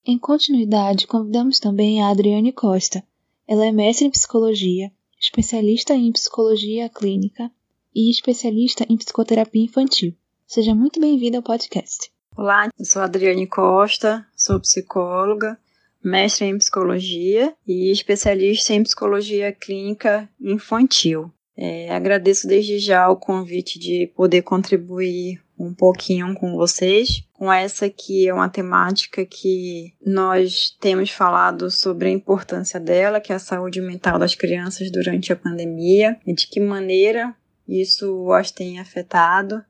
Em 0.04 0.18
continuidade, 0.18 1.06
convidamos 1.06 1.60
também 1.60 2.02
a 2.02 2.08
Adriane 2.08 2.52
Costa. 2.52 3.04
Ela 3.46 3.66
é 3.66 3.70
mestre 3.70 4.04
em 4.04 4.10
psicologia, 4.10 4.90
especialista 5.20 5.94
em 5.94 6.10
psicologia 6.10 6.88
clínica 6.88 7.48
e 7.94 8.10
especialista 8.10 8.84
em 8.88 8.96
psicoterapia 8.96 9.62
infantil. 9.62 10.12
Seja 10.44 10.74
muito 10.74 10.98
bem-vinda 10.98 11.36
ao 11.38 11.42
podcast. 11.44 12.10
Olá, 12.36 12.68
eu 12.76 12.84
sou 12.84 13.02
a 13.02 13.04
Adriane 13.04 13.46
Costa, 13.46 14.26
sou 14.36 14.58
psicóloga, 14.58 15.56
mestre 16.02 16.46
em 16.46 16.58
psicologia 16.58 17.54
e 17.66 17.90
especialista 17.90 18.72
em 18.72 18.82
psicologia 18.82 19.52
clínica 19.52 20.28
infantil. 20.40 21.30
É, 21.56 21.94
agradeço 21.94 22.48
desde 22.48 22.78
já 22.78 23.08
o 23.10 23.16
convite 23.16 23.78
de 23.78 24.10
poder 24.16 24.42
contribuir 24.42 25.42
um 25.58 25.74
pouquinho 25.74 26.34
com 26.34 26.56
vocês, 26.56 27.22
com 27.34 27.52
essa 27.52 27.90
que 27.90 28.26
é 28.26 28.32
uma 28.32 28.48
temática 28.48 29.26
que 29.26 29.92
nós 30.04 30.74
temos 30.80 31.10
falado 31.10 31.70
sobre 31.70 32.08
a 32.08 32.12
importância 32.12 32.80
dela, 32.80 33.20
que 33.20 33.30
é 33.30 33.36
a 33.36 33.38
saúde 33.38 33.82
mental 33.82 34.18
das 34.18 34.34
crianças 34.34 34.90
durante 34.90 35.32
a 35.32 35.36
pandemia, 35.36 36.18
e 36.26 36.32
de 36.32 36.46
que 36.46 36.60
maneira 36.60 37.36
isso 37.68 38.32
as 38.32 38.50
tem 38.50 38.80
afetado, 38.80 39.62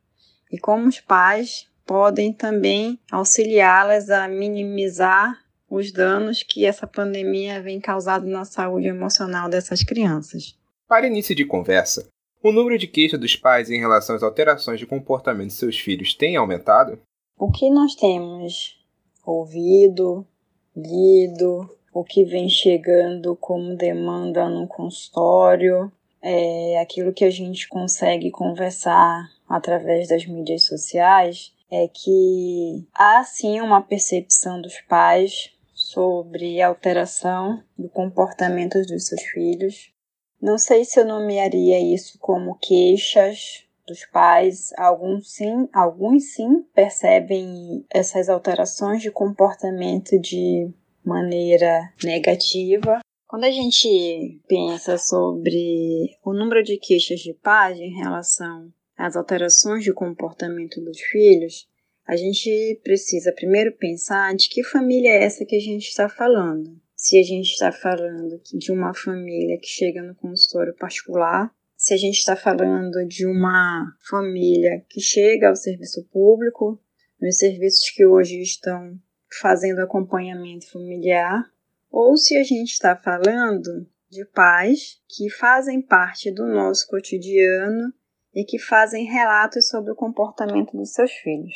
e 0.53 0.59
como 0.59 0.87
os 0.87 1.01
pais 1.01 1.67
podem 1.85 2.33
também 2.33 3.01
auxiliá-las 3.11 4.11
a 4.11 4.29
minimizar 4.29 5.37
os 5.71 5.93
danos 5.93 6.43
que 6.43 6.67
essa 6.67 6.87
pandemia 6.87 7.63
vem 7.63 7.81
causando 7.81 8.27
na 8.27 8.45
saúde 8.45 8.89
emocional 8.89 9.49
dessas 9.49 9.85
crianças. 9.85 10.59
Para 10.89 11.07
início 11.07 11.35
de 11.35 11.45
conversa, 11.45 12.09
o 12.43 12.51
número 12.51 12.77
de 12.77 12.89
queixas 12.89 13.21
dos 13.21 13.37
pais 13.37 13.71
em 13.71 13.79
relação 13.79 14.17
às 14.17 14.23
alterações 14.25 14.81
de 14.81 14.87
comportamento 14.87 15.49
de 15.49 15.55
seus 15.55 15.79
filhos 15.79 16.15
tem 16.15 16.35
aumentado? 16.35 16.99
O 17.39 17.53
que 17.53 17.71
nós 17.71 17.95
temos 17.95 18.85
ouvido, 19.25 20.27
lido, 20.75 21.71
o 21.95 22.03
que 22.03 22.25
vem 22.25 22.49
chegando 22.49 23.37
como 23.37 23.77
demanda 23.77 24.49
no 24.49 24.67
consultório, 24.67 25.93
é 26.21 26.81
aquilo 26.81 27.13
que 27.13 27.25
a 27.25 27.31
gente 27.31 27.69
consegue 27.69 28.31
conversar 28.31 29.31
através 29.49 30.09
das 30.09 30.27
mídias 30.27 30.65
sociais, 30.65 31.53
é 31.71 31.87
que 31.87 32.85
há 32.93 33.23
sim 33.23 33.61
uma 33.61 33.81
percepção 33.81 34.61
dos 34.61 34.81
pais 34.83 35.51
sobre 35.93 36.63
alteração 36.63 37.63
do 37.77 37.89
comportamento 37.89 38.81
dos 38.83 39.07
seus 39.07 39.23
filhos, 39.23 39.93
não 40.41 40.57
sei 40.57 40.85
se 40.85 40.99
eu 40.99 41.05
nomearia 41.05 41.79
isso 41.79 42.19
como 42.19 42.59
queixas 42.59 43.65
dos 43.87 44.07
pais. 44.07 44.73
Alguns 44.79 45.33
sim, 45.33 45.69
alguns 45.73 46.33
sim 46.33 46.63
percebem 46.75 47.85
essas 47.91 48.29
alterações 48.29 49.03
de 49.03 49.11
comportamento 49.11 50.19
de 50.19 50.71
maneira 51.05 51.93
negativa. 52.03 53.01
Quando 53.29 53.45
a 53.45 53.51
gente 53.51 54.41
pensa 54.49 54.97
sobre 54.97 56.17
o 56.25 56.33
número 56.33 56.63
de 56.63 56.79
queixas 56.79 57.21
de 57.21 57.35
pais 57.35 57.79
em 57.79 57.97
relação 57.97 58.73
às 58.97 59.17
alterações 59.17 59.85
de 59.85 59.93
comportamento 59.93 60.81
dos 60.81 61.01
filhos, 61.01 61.69
a 62.11 62.17
gente 62.17 62.81
precisa 62.83 63.33
primeiro 63.33 63.73
pensar 63.77 64.35
de 64.35 64.49
que 64.49 64.65
família 64.65 65.11
é 65.11 65.25
essa 65.25 65.45
que 65.45 65.57
a 65.57 65.61
gente 65.61 65.89
está 65.89 66.09
falando 66.09 66.81
se 67.01 67.19
a 67.19 67.23
gente 67.23 67.53
está 67.53 67.73
falando 67.73 68.39
de 68.45 68.71
uma 68.71 68.93
família 68.93 69.59
que 69.59 69.69
chega 69.69 70.03
no 70.03 70.15
consultório 70.15 70.77
particular, 70.77 71.51
se 71.75 71.95
a 71.95 71.97
gente 71.97 72.19
está 72.19 72.37
falando 72.37 73.09
de 73.09 73.27
uma 73.27 73.91
família 74.07 74.85
que 74.87 75.01
chega 75.01 75.49
ao 75.49 75.57
serviço 75.57 76.07
público, 76.13 76.79
nos 77.19 77.39
serviços 77.39 77.89
que 77.89 78.05
hoje 78.05 78.43
estão 78.43 79.01
fazendo 79.41 79.79
acompanhamento 79.79 80.71
familiar, 80.71 81.43
ou 81.91 82.19
se 82.19 82.37
a 82.37 82.45
gente 82.45 82.73
está 82.73 82.95
falando 82.95 83.89
de 84.11 84.27
pais 84.27 85.01
que 85.09 85.31
fazem 85.31 85.81
parte 85.81 86.31
do 86.31 86.47
nosso 86.47 86.87
cotidiano 86.87 87.95
e 88.35 88.45
que 88.45 88.59
fazem 88.59 89.07
relatos 89.07 89.69
sobre 89.69 89.91
o 89.91 89.97
comportamento 89.97 90.77
dos 90.77 90.93
seus 90.93 91.13
filhos. 91.13 91.55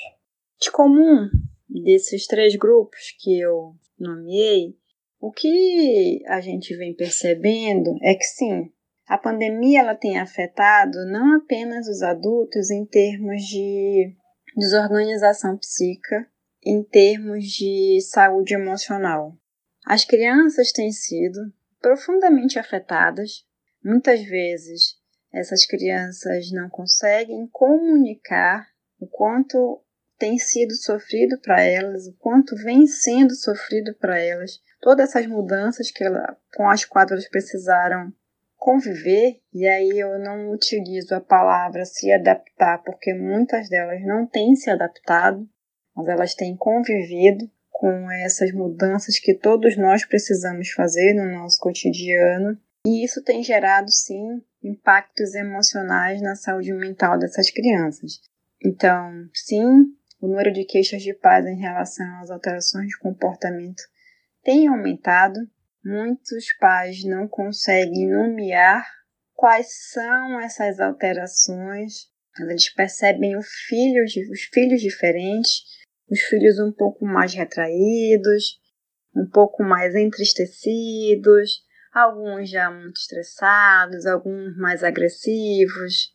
De 0.61 0.71
comum 0.71 1.29
desses 1.69 2.27
três 2.27 2.57
grupos 2.57 3.15
que 3.19 3.41
eu 3.41 3.75
nomeei, 3.99 4.77
o 5.21 5.31
que 5.31 6.23
a 6.27 6.41
gente 6.41 6.77
vem 6.77 6.95
percebendo 6.95 7.97
é 8.03 8.15
que 8.15 8.25
sim, 8.25 8.71
a 9.07 9.19
pandemia 9.19 9.81
ela 9.81 9.95
tem 9.95 10.19
afetado 10.19 11.05
não 11.07 11.37
apenas 11.37 11.89
os 11.89 12.03
adultos 12.03 12.71
em 12.71 12.87
termos 12.87 13.43
de 13.43 14.17
desorganização 14.57 15.59
psíquica, 15.59 16.27
em 16.65 16.83
termos 16.83 17.45
de 17.45 18.01
saúde 18.01 18.55
emocional. 18.55 19.37
As 19.85 20.05
crianças 20.05 20.73
têm 20.73 20.91
sido 20.91 21.53
profundamente 21.81 22.59
afetadas. 22.59 23.45
Muitas 23.85 24.23
vezes 24.23 24.97
essas 25.31 25.67
crianças 25.67 26.51
não 26.53 26.71
conseguem 26.71 27.47
comunicar 27.53 28.67
o 28.99 29.07
quanto 29.07 29.83
tem 30.19 30.39
sido 30.39 30.75
sofrido 30.75 31.39
para 31.41 31.63
elas, 31.63 32.07
o 32.07 32.13
quanto 32.15 32.57
vem 32.57 32.87
sendo 32.87 33.35
sofrido 33.35 33.95
para 33.95 34.19
elas, 34.19 34.61
todas 34.81 35.11
essas 35.11 35.27
mudanças 35.27 35.91
que 35.91 36.05
ela, 36.05 36.37
com 36.55 36.69
as 36.69 36.85
quais 36.85 37.11
elas 37.11 37.29
precisaram 37.29 38.13
conviver, 38.57 39.41
e 39.53 39.67
aí 39.67 39.99
eu 39.99 40.19
não 40.19 40.51
utilizo 40.51 41.15
a 41.15 41.21
palavra 41.21 41.85
se 41.85 42.11
adaptar, 42.11 42.83
porque 42.83 43.13
muitas 43.13 43.69
delas 43.69 44.03
não 44.03 44.27
têm 44.27 44.57
se 44.57 44.71
adaptado, 44.71 45.47
mas 45.95 46.09
elas 46.09 46.35
têm 46.35 46.57
convivido 46.57 47.51
com 47.71 48.11
essas 48.11 48.53
mudanças 48.53 49.19
que 49.19 49.35
todos 49.35 49.77
nós 49.77 50.07
precisamos 50.07 50.71
fazer 50.71 51.13
no 51.13 51.31
nosso 51.31 51.59
cotidiano, 51.61 52.59
e 52.87 53.05
isso 53.05 53.23
tem 53.23 53.43
gerado 53.43 53.91
sim 53.91 54.43
impactos 54.63 55.35
emocionais 55.35 56.23
na 56.23 56.35
saúde 56.35 56.73
mental 56.73 57.19
dessas 57.19 57.51
crianças. 57.51 58.21
Então, 58.65 59.29
sim, 59.35 59.95
o 60.25 60.29
número 60.29 60.51
de 60.51 60.65
queixas 60.65 61.03
de 61.03 61.13
pais 61.13 61.45
em 61.45 61.61
relação 61.61 62.07
às 62.21 62.31
alterações 62.31 62.89
de 62.89 62.99
comportamento 62.99 63.83
tem 64.43 64.67
aumentado. 64.67 65.39
Muitos 65.85 66.47
pais 66.59 67.05
não 67.05 67.29
conseguem 67.29 68.09
nomear 68.09 68.87
quais 69.35 69.91
são 69.91 70.41
essas 70.41 70.81
alterações. 70.81 72.09
Eles 72.41 72.73
percebem 72.73 73.37
os 73.37 73.47
filhos, 73.69 74.13
os 74.31 74.45
filhos 74.45 74.81
diferentes, 74.81 75.61
os 76.09 76.21
filhos 76.21 76.59
um 76.59 76.73
pouco 76.73 77.05
mais 77.05 77.35
retraídos, 77.35 78.59
um 79.15 79.29
pouco 79.29 79.63
mais 79.63 79.95
entristecidos, 79.95 81.61
alguns 81.93 82.49
já 82.49 82.71
muito 82.71 82.97
estressados, 82.97 84.07
alguns 84.07 84.57
mais 84.57 84.83
agressivos. 84.83 86.14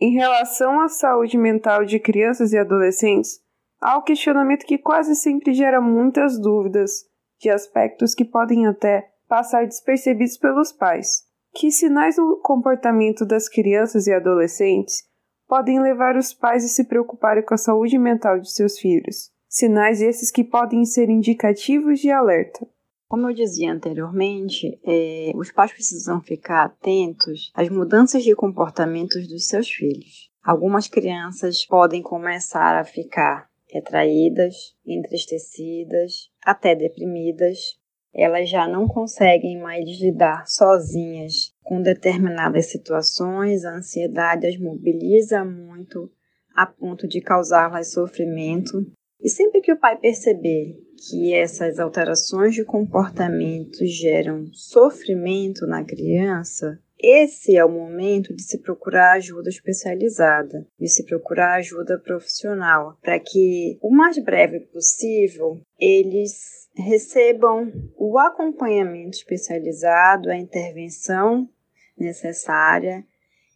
Em 0.00 0.12
relação 0.12 0.80
à 0.80 0.88
saúde 0.88 1.36
mental 1.36 1.84
de 1.84 1.98
crianças 1.98 2.52
e 2.52 2.58
adolescentes, 2.58 3.40
Há 3.80 3.96
um 3.96 4.02
questionamento 4.02 4.66
que 4.66 4.76
quase 4.76 5.14
sempre 5.14 5.54
gera 5.54 5.80
muitas 5.80 6.38
dúvidas, 6.38 7.06
de 7.40 7.48
aspectos 7.48 8.14
que 8.14 8.24
podem 8.24 8.66
até 8.66 9.08
passar 9.28 9.64
despercebidos 9.64 10.36
pelos 10.36 10.72
pais. 10.72 11.22
Que 11.54 11.70
sinais 11.70 12.16
no 12.16 12.40
comportamento 12.42 13.24
das 13.24 13.48
crianças 13.48 14.08
e 14.08 14.12
adolescentes 14.12 15.04
podem 15.46 15.80
levar 15.80 16.16
os 16.16 16.34
pais 16.34 16.64
a 16.64 16.68
se 16.68 16.84
preocuparem 16.84 17.44
com 17.44 17.54
a 17.54 17.58
saúde 17.58 17.96
mental 17.98 18.40
de 18.40 18.50
seus 18.50 18.78
filhos? 18.78 19.30
Sinais 19.48 20.02
esses 20.02 20.30
que 20.30 20.42
podem 20.42 20.84
ser 20.84 21.08
indicativos 21.08 22.00
de 22.00 22.10
alerta. 22.10 22.66
Como 23.08 23.26
eu 23.26 23.34
dizia 23.34 23.72
anteriormente, 23.72 24.78
é, 24.84 25.32
os 25.34 25.50
pais 25.50 25.72
precisam 25.72 26.20
ficar 26.20 26.66
atentos 26.66 27.50
às 27.54 27.70
mudanças 27.70 28.22
de 28.22 28.34
comportamentos 28.34 29.26
dos 29.26 29.46
seus 29.46 29.70
filhos. 29.70 30.30
Algumas 30.44 30.88
crianças 30.88 31.64
podem 31.64 32.02
começar 32.02 32.76
a 32.76 32.84
ficar 32.84 33.48
retraídas, 33.66 34.74
entristecidas, 34.86 36.30
até 36.44 36.74
deprimidas. 36.74 37.78
Elas 38.14 38.50
já 38.50 38.68
não 38.68 38.86
conseguem 38.86 39.58
mais 39.58 39.88
lidar 39.98 40.46
sozinhas 40.46 41.54
com 41.62 41.80
determinadas 41.80 42.66
situações, 42.66 43.64
a 43.64 43.76
ansiedade 43.76 44.46
as 44.46 44.58
mobiliza 44.58 45.46
muito 45.46 46.10
a 46.54 46.66
ponto 46.66 47.08
de 47.08 47.22
causar-las 47.22 47.92
sofrimento. 47.92 48.84
E 49.20 49.28
sempre 49.28 49.60
que 49.60 49.72
o 49.72 49.78
pai 49.78 49.98
perceber 49.98 50.76
que 51.08 51.34
essas 51.34 51.78
alterações 51.78 52.54
de 52.54 52.64
comportamento 52.64 53.84
geram 53.84 54.46
sofrimento 54.52 55.66
na 55.66 55.84
criança, 55.84 56.78
esse 57.00 57.56
é 57.56 57.64
o 57.64 57.70
momento 57.70 58.34
de 58.34 58.42
se 58.42 58.58
procurar 58.58 59.12
ajuda 59.12 59.48
especializada, 59.48 60.66
de 60.78 60.88
se 60.88 61.04
procurar 61.04 61.54
ajuda 61.54 61.98
profissional, 61.98 62.98
para 63.00 63.18
que 63.20 63.78
o 63.80 63.90
mais 63.90 64.18
breve 64.18 64.60
possível 64.60 65.60
eles 65.78 66.68
recebam 66.76 67.72
o 67.96 68.18
acompanhamento 68.18 69.16
especializado, 69.16 70.30
a 70.30 70.36
intervenção 70.36 71.48
necessária 71.96 73.04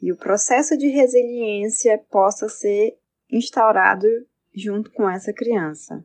e 0.00 0.12
o 0.12 0.16
processo 0.16 0.76
de 0.76 0.88
resiliência 0.88 1.98
possa 2.10 2.48
ser 2.48 2.96
instaurado 3.30 4.06
junto 4.54 4.90
com 4.92 5.08
essa 5.08 5.32
criança. 5.32 6.04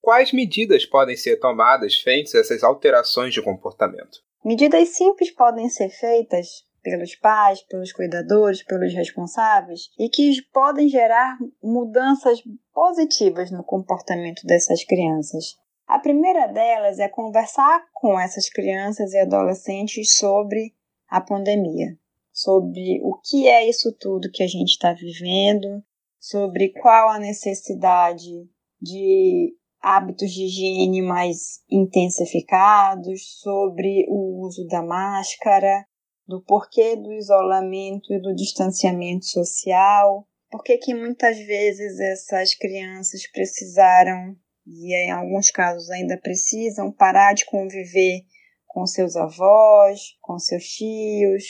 Quais 0.00 0.32
medidas 0.32 0.86
podem 0.86 1.16
ser 1.16 1.38
tomadas 1.38 2.00
frente 2.00 2.36
a 2.36 2.40
essas 2.40 2.62
alterações 2.62 3.34
de 3.34 3.42
comportamento? 3.42 4.24
Medidas 4.44 4.90
simples 4.90 5.32
podem 5.32 5.68
ser 5.68 5.88
feitas 5.90 6.64
pelos 6.80 7.16
pais, 7.16 7.60
pelos 7.62 7.92
cuidadores, 7.92 8.62
pelos 8.62 8.94
responsáveis 8.94 9.90
e 9.98 10.08
que 10.08 10.40
podem 10.52 10.88
gerar 10.88 11.36
mudanças 11.60 12.40
positivas 12.72 13.50
no 13.50 13.64
comportamento 13.64 14.46
dessas 14.46 14.84
crianças. 14.84 15.56
A 15.88 15.98
primeira 15.98 16.46
delas 16.46 17.00
é 17.00 17.08
conversar 17.08 17.84
com 17.92 18.18
essas 18.18 18.48
crianças 18.48 19.12
e 19.12 19.18
adolescentes 19.18 20.16
sobre 20.16 20.72
a 21.08 21.20
pandemia, 21.20 21.98
sobre 22.32 23.00
o 23.02 23.18
que 23.20 23.48
é 23.48 23.68
isso 23.68 23.92
tudo 23.98 24.30
que 24.30 24.44
a 24.44 24.48
gente 24.48 24.70
está 24.70 24.92
vivendo, 24.92 25.82
sobre 26.28 26.70
qual 26.70 27.08
a 27.08 27.20
necessidade 27.20 28.48
de 28.82 29.54
hábitos 29.80 30.32
de 30.32 30.46
higiene 30.46 31.00
mais 31.00 31.60
intensificados, 31.70 33.38
sobre 33.40 34.04
o 34.08 34.44
uso 34.44 34.66
da 34.66 34.82
máscara, 34.82 35.86
do 36.26 36.42
porquê 36.42 36.96
do 36.96 37.12
isolamento 37.12 38.12
e 38.12 38.20
do 38.20 38.34
distanciamento 38.34 39.24
social, 39.26 40.26
por 40.50 40.64
que 40.64 40.92
muitas 40.92 41.38
vezes 41.38 42.00
essas 42.00 42.56
crianças 42.56 43.30
precisaram 43.30 44.34
e 44.66 44.92
em 44.96 45.12
alguns 45.12 45.52
casos 45.52 45.88
ainda 45.90 46.18
precisam 46.20 46.90
parar 46.90 47.34
de 47.34 47.46
conviver 47.46 48.22
com 48.66 48.84
seus 48.84 49.14
avós, 49.14 50.16
com 50.20 50.40
seus 50.40 50.64
tios, 50.64 51.44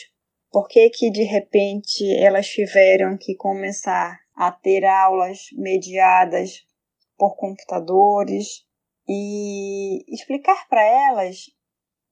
por 0.51 0.69
que 0.69 0.91
que 0.91 1.11
de 1.11 1.23
repente 1.23 2.05
elas 2.19 2.47
tiveram 2.47 3.17
que 3.17 3.35
começar 3.37 4.26
a 4.37 4.53
ter 4.53 4.85
aulas 4.85 5.49
mediadas 5.53 6.65
por 7.17 7.37
computadores 7.37 8.67
e 9.09 10.05
explicar 10.13 10.69
para 10.69 10.83
elas 10.83 11.47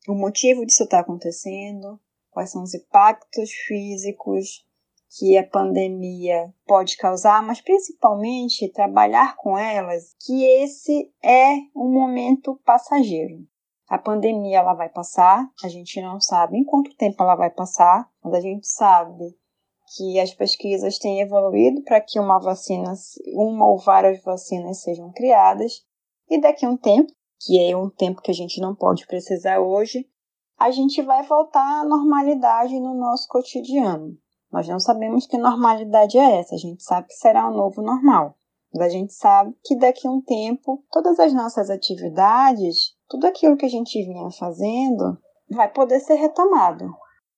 o 0.09 0.15
motivo 0.15 0.65
disso 0.65 0.85
estar 0.85 0.99
tá 0.99 1.03
acontecendo, 1.03 2.01
quais 2.31 2.51
são 2.51 2.63
os 2.63 2.75
impactos 2.75 3.51
físicos 3.51 4.65
que 5.17 5.39
a 5.39 5.47
pandemia 5.47 6.53
pode 6.67 6.97
causar, 6.97 7.43
mas 7.43 7.61
principalmente 7.61 8.73
trabalhar 8.73 9.37
com 9.37 9.57
elas 9.57 10.15
que 10.21 10.45
esse 10.45 11.13
é 11.23 11.55
um 11.75 11.91
momento 11.93 12.61
passageiro. 12.65 13.47
A 13.89 13.99
pandemia 13.99 14.59
ela 14.59 14.75
vai 14.75 14.89
passar, 14.89 15.49
a 15.63 15.69
gente 15.69 16.01
não 16.01 16.21
sabe 16.21 16.59
em 16.59 16.65
quanto 16.65 16.97
tempo 16.97 17.23
ela 17.23 17.37
vai 17.37 17.51
passar, 17.51 18.11
mas 18.23 18.35
a 18.35 18.41
gente 18.41 18.67
sabe 18.67 19.37
que 19.97 20.19
as 20.19 20.35
pesquisas 20.35 20.99
têm 20.99 21.21
evoluído 21.21 21.83
para 21.83 22.01
que 22.01 22.19
uma 22.19 22.39
vacina, 22.39 22.93
uma 23.35 23.69
ou 23.69 23.79
várias 23.79 24.23
vacinas 24.23 24.83
sejam 24.83 25.13
criadas, 25.13 25.85
e 26.29 26.41
daqui 26.41 26.67
a 26.67 26.71
um 26.71 26.77
tempo, 26.77 27.13
que 27.41 27.61
é 27.61 27.77
um 27.77 27.91
tempo 27.91 28.23
que 28.23 28.31
a 28.31 28.35
gente 28.35 28.61
não 28.61 28.75
pode 28.75 29.07
precisar 29.07 29.61
hoje, 29.61 30.07
a 30.59 30.71
gente 30.71 31.03
vai 31.03 31.23
voltar 31.25 31.81
à 31.81 31.85
normalidade 31.85 32.79
no 32.81 32.95
nosso 32.95 33.29
cotidiano. 33.29 34.17
Nós 34.51 34.69
não 34.69 34.79
sabemos 34.79 35.27
que 35.27 35.37
normalidade 35.37 36.17
é 36.17 36.39
essa, 36.39 36.55
a 36.55 36.59
gente 36.59 36.83
sabe 36.83 37.09
que 37.09 37.15
será 37.15 37.49
o 37.49 37.55
novo 37.55 37.83
normal. 37.83 38.37
Mas 38.73 38.87
a 38.87 38.89
gente 38.89 39.13
sabe 39.13 39.55
que 39.65 39.77
daqui 39.77 40.07
a 40.07 40.11
um 40.11 40.21
tempo, 40.21 40.83
todas 40.91 41.19
as 41.21 41.33
nossas 41.33 41.71
atividades, 41.71 42.95
tudo 43.09 43.27
aquilo 43.27 43.57
que 43.57 43.67
a 43.67 43.71
gente 43.71 44.03
vinha 44.03 44.31
fazendo, 44.31 45.19
vai 45.51 45.71
poder 45.71 46.01
ser 46.01 46.15
retomado. 46.15 46.85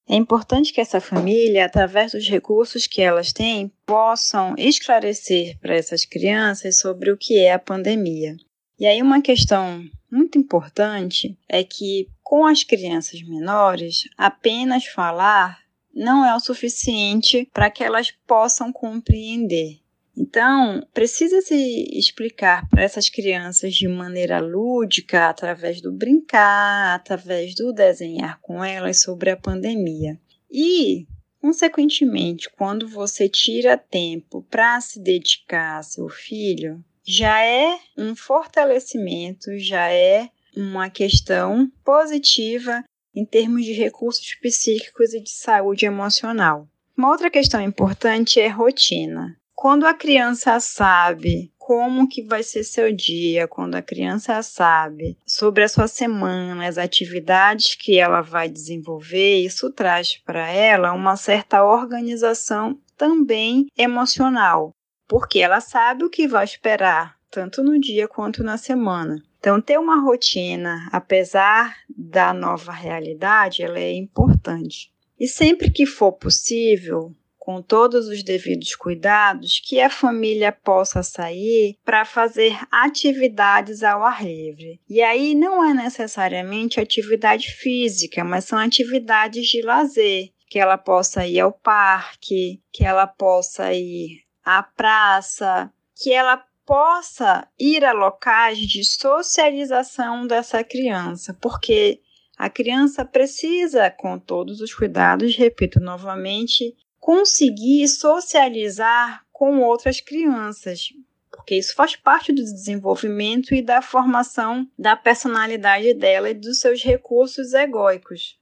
É 0.08 0.14
importante 0.14 0.72
que 0.72 0.80
essa 0.80 1.00
família, 1.00 1.64
através 1.64 2.12
dos 2.12 2.28
recursos 2.28 2.86
que 2.86 3.02
elas 3.02 3.32
têm, 3.32 3.72
possam 3.84 4.54
esclarecer 4.56 5.58
para 5.58 5.74
essas 5.74 6.04
crianças 6.04 6.78
sobre 6.78 7.10
o 7.10 7.16
que 7.16 7.38
é 7.38 7.52
a 7.52 7.58
pandemia. 7.58 8.36
E 8.78 8.86
aí, 8.86 9.02
uma 9.02 9.20
questão 9.20 9.84
muito 10.10 10.38
importante 10.38 11.36
é 11.48 11.64
que, 11.64 12.08
com 12.22 12.46
as 12.46 12.62
crianças 12.62 13.20
menores, 13.22 14.08
apenas 14.16 14.86
falar 14.86 15.58
não 15.92 16.24
é 16.24 16.36
o 16.36 16.40
suficiente 16.40 17.48
para 17.52 17.70
que 17.70 17.82
elas 17.82 18.12
possam 18.26 18.72
compreender. 18.72 19.80
Então, 20.16 20.86
precisa 20.94 21.42
se 21.42 21.54
explicar 21.92 22.66
para 22.70 22.82
essas 22.82 23.10
crianças 23.10 23.74
de 23.74 23.86
maneira 23.86 24.40
lúdica, 24.40 25.28
através 25.28 25.80
do 25.82 25.92
brincar, 25.92 26.94
através 26.94 27.54
do 27.54 27.72
desenhar 27.72 28.40
com 28.40 28.64
elas 28.64 29.02
sobre 29.02 29.30
a 29.30 29.36
pandemia. 29.36 30.18
E, 30.50 31.06
consequentemente, 31.38 32.48
quando 32.56 32.88
você 32.88 33.28
tira 33.28 33.76
tempo 33.76 34.42
para 34.50 34.80
se 34.80 34.98
dedicar 34.98 35.78
a 35.78 35.82
seu 35.82 36.08
filho, 36.08 36.82
já 37.04 37.44
é 37.44 37.78
um 37.96 38.16
fortalecimento, 38.16 39.58
já 39.58 39.92
é 39.92 40.30
uma 40.56 40.88
questão 40.88 41.70
positiva 41.84 42.82
em 43.14 43.24
termos 43.24 43.64
de 43.64 43.72
recursos 43.72 44.34
psíquicos 44.34 45.12
e 45.12 45.20
de 45.20 45.30
saúde 45.30 45.84
emocional. 45.84 46.66
Uma 46.96 47.10
outra 47.10 47.30
questão 47.30 47.60
importante 47.60 48.40
é 48.40 48.48
rotina. 48.48 49.36
Quando 49.58 49.86
a 49.86 49.94
criança 49.94 50.60
sabe 50.60 51.50
como 51.56 52.06
que 52.06 52.22
vai 52.22 52.42
ser 52.42 52.62
seu 52.62 52.94
dia, 52.94 53.48
quando 53.48 53.74
a 53.74 53.80
criança 53.80 54.42
sabe 54.42 55.16
sobre 55.26 55.64
a 55.64 55.68
sua 55.68 55.88
semana, 55.88 56.68
as 56.68 56.76
atividades 56.76 57.74
que 57.74 57.98
ela 57.98 58.20
vai 58.20 58.50
desenvolver, 58.50 59.38
isso 59.38 59.72
traz 59.72 60.18
para 60.18 60.46
ela 60.50 60.92
uma 60.92 61.16
certa 61.16 61.64
organização 61.64 62.78
também 62.98 63.66
emocional, 63.78 64.74
porque 65.08 65.38
ela 65.38 65.62
sabe 65.62 66.04
o 66.04 66.10
que 66.10 66.28
vai 66.28 66.44
esperar, 66.44 67.16
tanto 67.30 67.64
no 67.64 67.80
dia 67.80 68.06
quanto 68.06 68.44
na 68.44 68.58
semana. 68.58 69.22
Então, 69.38 69.58
ter 69.58 69.78
uma 69.78 70.02
rotina, 70.02 70.86
apesar 70.92 71.74
da 71.88 72.34
nova 72.34 72.72
realidade, 72.72 73.62
ela 73.62 73.78
é 73.78 73.94
importante. 73.94 74.92
E 75.18 75.26
sempre 75.26 75.70
que 75.70 75.86
for 75.86 76.12
possível, 76.12 77.16
com 77.46 77.62
todos 77.62 78.08
os 78.08 78.24
devidos 78.24 78.74
cuidados, 78.74 79.60
que 79.64 79.80
a 79.80 79.88
família 79.88 80.50
possa 80.50 81.00
sair 81.00 81.78
para 81.84 82.04
fazer 82.04 82.58
atividades 82.72 83.84
ao 83.84 84.02
ar 84.02 84.26
livre. 84.26 84.80
E 84.90 85.00
aí 85.00 85.32
não 85.32 85.64
é 85.64 85.72
necessariamente 85.72 86.80
atividade 86.80 87.52
física, 87.52 88.24
mas 88.24 88.46
são 88.46 88.58
atividades 88.58 89.46
de 89.46 89.62
lazer, 89.62 90.32
que 90.50 90.58
ela 90.58 90.76
possa 90.76 91.24
ir 91.24 91.38
ao 91.38 91.52
parque, 91.52 92.60
que 92.72 92.84
ela 92.84 93.06
possa 93.06 93.72
ir 93.72 94.22
à 94.44 94.64
praça, 94.64 95.72
que 96.02 96.12
ela 96.12 96.44
possa 96.66 97.46
ir 97.56 97.84
a 97.84 97.92
locais 97.92 98.58
de 98.58 98.82
socialização 98.82 100.26
dessa 100.26 100.64
criança, 100.64 101.32
porque 101.40 102.00
a 102.36 102.50
criança 102.50 103.04
precisa, 103.04 103.88
com 103.88 104.18
todos 104.18 104.60
os 104.60 104.74
cuidados, 104.74 105.36
repito 105.36 105.78
novamente, 105.78 106.74
conseguir 107.06 107.86
socializar 107.86 109.22
com 109.30 109.60
outras 109.60 110.00
crianças, 110.00 110.88
porque 111.30 111.54
isso 111.54 111.72
faz 111.72 111.94
parte 111.94 112.32
do 112.32 112.42
desenvolvimento 112.42 113.54
e 113.54 113.62
da 113.62 113.80
formação 113.80 114.68
da 114.76 114.96
personalidade 114.96 115.94
dela 115.94 116.30
e 116.30 116.34
dos 116.34 116.58
seus 116.58 116.82
recursos 116.82 117.54
egóicos. 117.54 118.36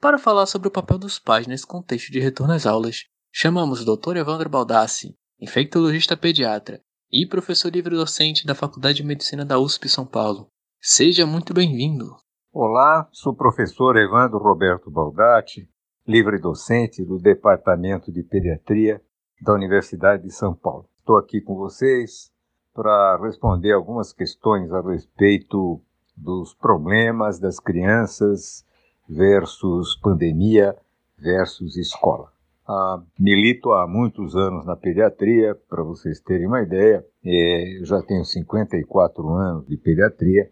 Para 0.00 0.16
falar 0.16 0.46
sobre 0.46 0.68
o 0.68 0.70
papel 0.70 0.98
dos 0.98 1.18
pais 1.18 1.48
nesse 1.48 1.66
contexto 1.66 2.12
de 2.12 2.20
retorno 2.20 2.52
às 2.52 2.64
aulas, 2.64 3.06
chamamos 3.32 3.80
o 3.80 3.96
Dr. 3.96 4.18
Evandro 4.18 4.48
Baldassi, 4.48 5.16
infectologista 5.40 6.16
pediatra 6.16 6.80
e 7.10 7.26
professor 7.26 7.72
livre-docente 7.72 8.46
da 8.46 8.54
Faculdade 8.54 8.98
de 8.98 9.04
Medicina 9.04 9.44
da 9.44 9.58
USP 9.58 9.88
São 9.88 10.06
Paulo. 10.06 10.46
Seja 10.80 11.26
muito 11.26 11.52
bem-vindo! 11.52 12.16
Olá, 12.60 13.08
sou 13.12 13.32
o 13.32 13.36
professor 13.36 13.96
Evandro 13.96 14.36
Roberto 14.36 14.90
Baldatti, 14.90 15.70
livre 16.04 16.40
docente 16.40 17.04
do 17.04 17.16
Departamento 17.16 18.10
de 18.10 18.20
Pediatria 18.24 19.00
da 19.40 19.54
Universidade 19.54 20.24
de 20.24 20.32
São 20.32 20.56
Paulo. 20.56 20.88
Estou 20.96 21.16
aqui 21.16 21.40
com 21.40 21.54
vocês 21.54 22.32
para 22.74 23.16
responder 23.22 23.70
algumas 23.70 24.12
questões 24.12 24.72
a 24.72 24.80
respeito 24.80 25.80
dos 26.16 26.52
problemas 26.52 27.38
das 27.38 27.60
crianças 27.60 28.66
versus 29.08 29.94
pandemia 29.94 30.74
versus 31.16 31.76
escola. 31.76 32.32
Ah, 32.66 33.00
milito 33.16 33.70
há 33.70 33.86
muitos 33.86 34.34
anos 34.34 34.66
na 34.66 34.74
pediatria, 34.74 35.54
para 35.70 35.84
vocês 35.84 36.18
terem 36.18 36.48
uma 36.48 36.62
ideia, 36.62 37.06
é, 37.24 37.78
já 37.84 38.02
tenho 38.02 38.24
54 38.24 39.28
anos 39.28 39.64
de 39.68 39.76
pediatria 39.76 40.50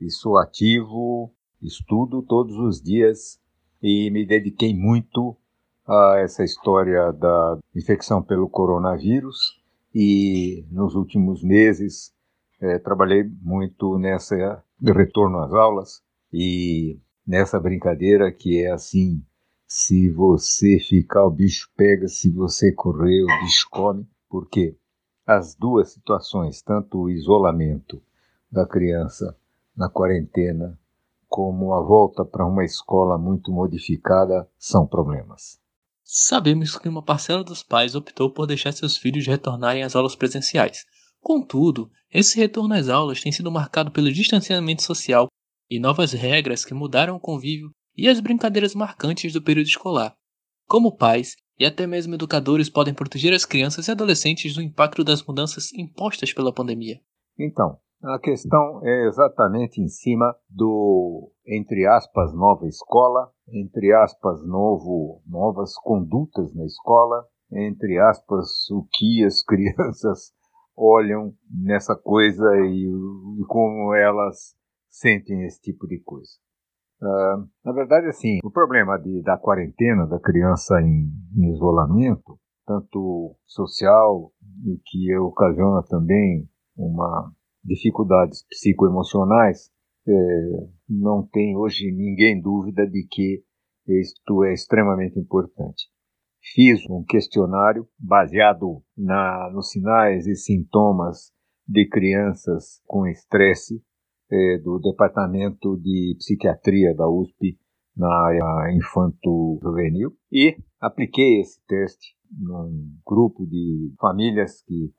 e 0.00 0.10
sou 0.10 0.38
ativo, 0.38 1.32
estudo 1.62 2.22
todos 2.22 2.56
os 2.56 2.80
dias 2.80 3.40
e 3.82 4.10
me 4.10 4.26
dediquei 4.26 4.74
muito 4.74 5.36
a 5.86 6.16
essa 6.18 6.42
história 6.42 7.12
da 7.12 7.58
infecção 7.74 8.22
pelo 8.22 8.48
coronavírus. 8.48 9.60
E 9.94 10.64
nos 10.70 10.94
últimos 10.94 11.42
meses 11.42 12.12
é, 12.60 12.78
trabalhei 12.78 13.24
muito 13.42 13.98
nessa 13.98 14.62
retorno 14.82 15.38
às 15.38 15.52
aulas 15.52 16.02
e 16.32 16.98
nessa 17.26 17.58
brincadeira 17.58 18.30
que 18.30 18.62
é 18.62 18.70
assim 18.70 19.22
se 19.66 20.10
você 20.10 20.78
ficar 20.78 21.24
o 21.24 21.30
bicho 21.30 21.70
pega 21.76 22.06
se 22.08 22.30
você 22.30 22.72
correr 22.72 23.22
o 23.22 23.44
bicho 23.44 23.68
come. 23.70 24.06
Porque 24.28 24.76
as 25.26 25.54
duas 25.54 25.92
situações 25.92 26.62
tanto 26.62 26.98
o 26.98 27.10
isolamento 27.10 28.02
da 28.50 28.66
criança 28.66 29.36
na 29.76 29.88
quarentena, 29.88 30.78
como 31.36 31.74
a 31.74 31.82
volta 31.82 32.24
para 32.24 32.46
uma 32.46 32.64
escola 32.64 33.18
muito 33.18 33.52
modificada, 33.52 34.48
são 34.58 34.86
problemas. 34.86 35.60
Sabemos 36.02 36.78
que 36.78 36.88
uma 36.88 37.02
parcela 37.02 37.44
dos 37.44 37.62
pais 37.62 37.94
optou 37.94 38.32
por 38.32 38.46
deixar 38.46 38.72
seus 38.72 38.96
filhos 38.96 39.26
retornarem 39.26 39.82
às 39.82 39.94
aulas 39.94 40.16
presenciais. 40.16 40.86
Contudo, 41.20 41.90
esse 42.10 42.38
retorno 42.38 42.72
às 42.72 42.88
aulas 42.88 43.20
tem 43.20 43.30
sido 43.30 43.52
marcado 43.52 43.90
pelo 43.90 44.10
distanciamento 44.10 44.82
social 44.82 45.26
e 45.68 45.78
novas 45.78 46.12
regras 46.12 46.64
que 46.64 46.72
mudaram 46.72 47.16
o 47.16 47.20
convívio 47.20 47.70
e 47.94 48.08
as 48.08 48.18
brincadeiras 48.18 48.74
marcantes 48.74 49.34
do 49.34 49.42
período 49.42 49.66
escolar. 49.66 50.16
Como 50.66 50.96
pais 50.96 51.36
e 51.58 51.66
até 51.66 51.86
mesmo 51.86 52.14
educadores 52.14 52.70
podem 52.70 52.94
proteger 52.94 53.34
as 53.34 53.44
crianças 53.44 53.88
e 53.88 53.90
adolescentes 53.90 54.54
do 54.54 54.62
impacto 54.62 55.04
das 55.04 55.22
mudanças 55.22 55.70
impostas 55.74 56.32
pela 56.32 56.50
pandemia? 56.50 56.98
Então, 57.38 57.78
a 58.02 58.18
questão 58.18 58.80
é 58.84 59.06
exatamente 59.06 59.80
em 59.80 59.88
cima 59.88 60.34
do, 60.48 61.30
entre 61.46 61.86
aspas, 61.86 62.32
nova 62.34 62.66
escola, 62.66 63.30
entre 63.48 63.92
aspas, 63.92 64.44
novo, 64.46 65.22
novas 65.26 65.74
condutas 65.78 66.54
na 66.54 66.64
escola, 66.64 67.24
entre 67.52 67.98
aspas, 67.98 68.70
o 68.70 68.86
que 68.92 69.24
as 69.24 69.42
crianças 69.46 70.32
olham 70.76 71.32
nessa 71.50 71.96
coisa 71.96 72.44
e, 72.66 72.86
e 72.86 73.44
como 73.46 73.94
elas 73.94 74.54
sentem 74.88 75.44
esse 75.44 75.60
tipo 75.60 75.86
de 75.86 75.98
coisa. 76.00 76.30
Uh, 77.00 77.48
na 77.64 77.72
verdade, 77.72 78.06
assim, 78.06 78.38
o 78.42 78.50
problema 78.50 78.98
de, 78.98 79.22
da 79.22 79.36
quarentena 79.36 80.06
da 80.06 80.18
criança 80.18 80.80
em, 80.80 81.10
em 81.36 81.52
isolamento, 81.52 82.38
tanto 82.66 83.36
social 83.46 84.32
e 84.64 84.80
que 84.84 85.16
ocasiona 85.18 85.82
também 85.82 86.48
uma 86.76 87.32
dificuldades 87.66 88.44
psicoemocionais, 88.48 89.70
é, 90.08 90.12
não 90.88 91.26
tem 91.26 91.56
hoje 91.56 91.90
ninguém 91.90 92.40
dúvida 92.40 92.86
de 92.86 93.06
que 93.10 93.42
isto 93.88 94.44
é 94.44 94.52
extremamente 94.52 95.18
importante. 95.18 95.84
Fiz 96.54 96.88
um 96.88 97.04
questionário 97.04 97.88
baseado 97.98 98.82
na, 98.96 99.50
nos 99.52 99.70
sinais 99.70 100.26
e 100.26 100.36
sintomas 100.36 101.32
de 101.66 101.88
crianças 101.88 102.80
com 102.86 103.06
estresse 103.06 103.82
é, 104.30 104.58
do 104.58 104.78
Departamento 104.78 105.76
de 105.76 106.14
Psiquiatria 106.18 106.94
da 106.94 107.08
USP 107.08 107.58
na 107.96 108.08
área 108.08 108.76
infanto-juvenil 108.76 110.12
e 110.30 110.56
apliquei 110.80 111.40
esse 111.40 111.60
teste 111.66 112.14
num 112.30 112.92
grupo 113.04 113.46
de 113.46 113.92
famílias 113.98 114.62
que 114.62 114.92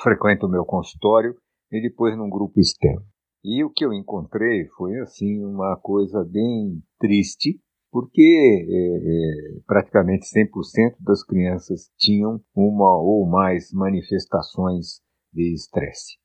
frequentam 0.00 0.48
o 0.48 0.52
meu 0.52 0.64
consultório 0.64 1.34
e 1.70 1.80
depois 1.80 2.16
num 2.16 2.28
grupo 2.30 2.60
externo. 2.60 3.04
E 3.44 3.62
o 3.62 3.70
que 3.70 3.84
eu 3.84 3.92
encontrei 3.92 4.66
foi 4.76 4.98
assim 5.00 5.44
uma 5.44 5.76
coisa 5.76 6.24
bem 6.24 6.82
triste, 6.98 7.60
porque 7.92 8.20
é, 8.22 9.56
é, 9.56 9.60
praticamente 9.66 10.26
100% 10.26 10.96
das 11.00 11.24
crianças 11.24 11.90
tinham 11.96 12.40
uma 12.54 13.00
ou 13.00 13.26
mais 13.26 13.72
manifestações 13.72 15.00
de 15.32 15.54
estresse. 15.54 16.16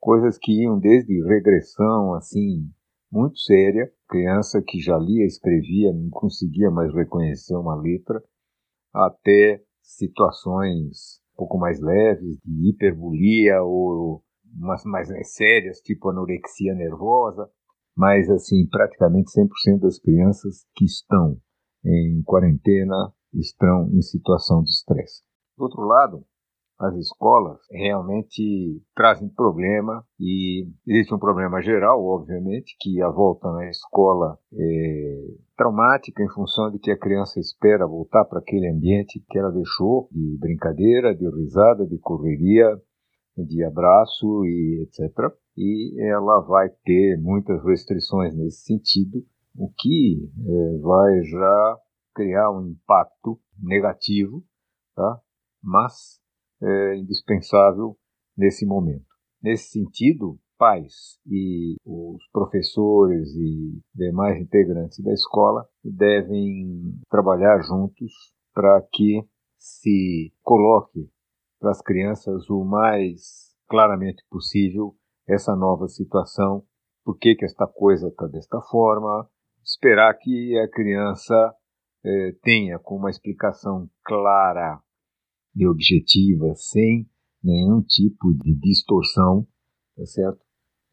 Coisas 0.00 0.38
que 0.38 0.62
iam 0.62 0.78
desde 0.78 1.22
regressão 1.24 2.14
assim 2.14 2.70
muito 3.12 3.38
séria, 3.40 3.92
criança 4.08 4.62
que 4.64 4.78
já 4.80 4.96
lia, 4.96 5.26
escrevia, 5.26 5.92
não 5.92 6.08
conseguia 6.10 6.70
mais 6.70 6.94
reconhecer 6.94 7.56
uma 7.56 7.74
letra, 7.74 8.22
até 8.94 9.62
situações 9.82 11.20
um 11.34 11.36
pouco 11.36 11.58
mais 11.58 11.80
leves 11.80 12.38
de 12.44 12.68
hiperbolia 12.68 13.62
ou 13.62 14.22
umas 14.58 14.84
mais 14.84 15.08
sérias, 15.34 15.80
tipo 15.80 16.10
anorexia 16.10 16.74
nervosa, 16.74 17.48
mas 17.96 18.28
assim, 18.30 18.66
praticamente 18.68 19.30
100% 19.30 19.80
das 19.80 19.98
crianças 19.98 20.64
que 20.74 20.84
estão 20.84 21.36
em 21.84 22.22
quarentena 22.24 23.12
estão 23.34 23.88
em 23.92 24.02
situação 24.02 24.62
de 24.62 24.70
estresse. 24.70 25.22
Do 25.56 25.64
outro 25.64 25.82
lado, 25.82 26.24
as 26.80 26.96
escolas 26.96 27.58
realmente 27.70 28.82
trazem 28.96 29.28
problema 29.28 30.02
e 30.18 30.66
existe 30.86 31.14
um 31.14 31.18
problema 31.18 31.60
geral, 31.60 32.02
obviamente, 32.02 32.74
que 32.80 33.02
a 33.02 33.10
volta 33.10 33.52
na 33.52 33.68
escola 33.68 34.38
é 34.54 35.26
traumática 35.58 36.22
em 36.22 36.30
função 36.30 36.70
de 36.70 36.78
que 36.78 36.90
a 36.90 36.98
criança 36.98 37.38
espera 37.38 37.86
voltar 37.86 38.24
para 38.24 38.38
aquele 38.38 38.66
ambiente 38.66 39.22
que 39.28 39.38
ela 39.38 39.52
deixou 39.52 40.08
de 40.10 40.38
brincadeira, 40.38 41.14
de 41.14 41.28
risada, 41.28 41.86
de 41.86 41.98
correria, 41.98 42.80
de 43.36 43.64
abraço 43.64 44.44
e 44.44 44.82
etc. 44.82 45.10
E 45.56 46.00
ela 46.00 46.40
vai 46.40 46.68
ter 46.84 47.18
muitas 47.20 47.62
restrições 47.64 48.34
nesse 48.34 48.62
sentido, 48.62 49.24
o 49.56 49.70
que 49.76 50.30
é, 50.46 50.78
vai 50.78 51.22
já 51.22 51.78
criar 52.14 52.50
um 52.50 52.68
impacto 52.68 53.38
negativo, 53.58 54.44
tá? 54.94 55.20
mas 55.62 56.20
é 56.62 56.96
indispensável 56.96 57.96
nesse 58.36 58.66
momento. 58.66 59.06
Nesse 59.42 59.70
sentido, 59.70 60.38
pais 60.58 61.18
e 61.26 61.76
os 61.86 62.22
professores 62.30 63.34
e 63.34 63.80
demais 63.94 64.38
integrantes 64.38 65.02
da 65.02 65.12
escola 65.12 65.66
devem 65.82 67.00
trabalhar 67.08 67.62
juntos 67.62 68.12
para 68.52 68.82
que 68.92 69.24
se 69.58 70.32
coloque 70.42 71.08
para 71.60 71.70
as 71.70 71.82
crianças 71.82 72.48
o 72.48 72.64
mais 72.64 73.54
claramente 73.68 74.24
possível 74.28 74.96
essa 75.28 75.54
nova 75.54 75.86
situação, 75.86 76.64
por 77.04 77.16
que, 77.18 77.36
que 77.36 77.44
esta 77.44 77.66
coisa 77.66 78.08
está 78.08 78.26
desta 78.26 78.60
forma, 78.62 79.28
esperar 79.62 80.12
que 80.14 80.58
a 80.58 80.68
criança 80.68 81.54
eh, 82.04 82.32
tenha 82.42 82.78
com 82.78 82.96
uma 82.96 83.10
explicação 83.10 83.88
clara 84.04 84.80
e 85.54 85.66
objetiva, 85.66 86.52
sem 86.54 87.08
nenhum 87.42 87.82
tipo 87.82 88.32
de 88.34 88.54
distorção, 88.54 89.46
tá 89.96 90.06
certo? 90.06 90.40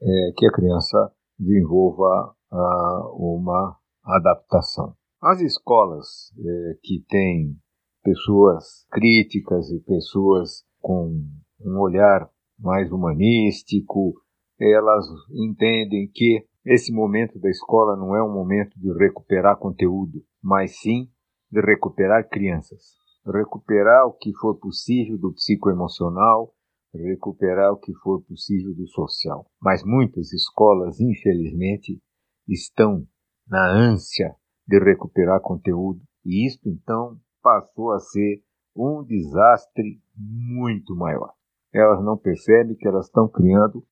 É, 0.02 0.32
que 0.36 0.46
a 0.46 0.52
criança 0.52 1.12
desenvolva 1.40 2.36
ah, 2.52 3.10
uma 3.14 3.78
adaptação. 4.04 4.96
As 5.22 5.42
escolas 5.42 6.32
é, 6.38 6.78
que 6.84 7.04
têm 7.08 7.60
pessoas 8.08 8.86
críticas 8.90 9.70
e 9.70 9.82
pessoas 9.82 10.64
com 10.80 11.26
um 11.60 11.78
olhar 11.78 12.30
mais 12.58 12.90
humanístico, 12.90 14.14
elas 14.58 15.06
entendem 15.30 16.10
que 16.14 16.46
esse 16.66 16.94
momento 16.94 17.38
da 17.38 17.50
escola 17.50 17.98
não 17.98 18.16
é 18.16 18.24
um 18.24 18.32
momento 18.32 18.80
de 18.80 18.94
recuperar 18.98 19.58
conteúdo, 19.58 20.24
mas 20.42 20.80
sim 20.80 21.10
de 21.52 21.60
recuperar 21.60 22.30
crianças. 22.30 22.96
Recuperar 23.26 24.06
o 24.08 24.14
que 24.14 24.34
for 24.38 24.58
possível 24.58 25.18
do 25.18 25.34
psicoemocional, 25.34 26.54
recuperar 26.94 27.74
o 27.74 27.78
que 27.78 27.94
for 27.96 28.24
possível 28.24 28.74
do 28.74 28.88
social. 28.88 29.46
Mas 29.62 29.84
muitas 29.84 30.32
escolas, 30.32 31.02
infelizmente, 31.02 32.02
estão 32.48 33.06
na 33.46 33.70
ânsia 33.70 34.34
de 34.66 34.80
recuperar 34.80 35.42
conteúdo, 35.42 36.00
e 36.26 36.48
isto 36.48 36.70
então 36.70 37.18
passou 37.48 37.94
a 37.94 38.00
ser 38.00 38.44
um 38.76 39.02
desastre 39.06 40.02
muito 40.18 40.94
maior. 40.94 41.32
Elas 41.74 42.04
não 42.04 42.18
percebem 42.18 42.76
que 42.76 42.86
elas 42.86 43.06
estão 43.06 43.30
criando 43.30 43.86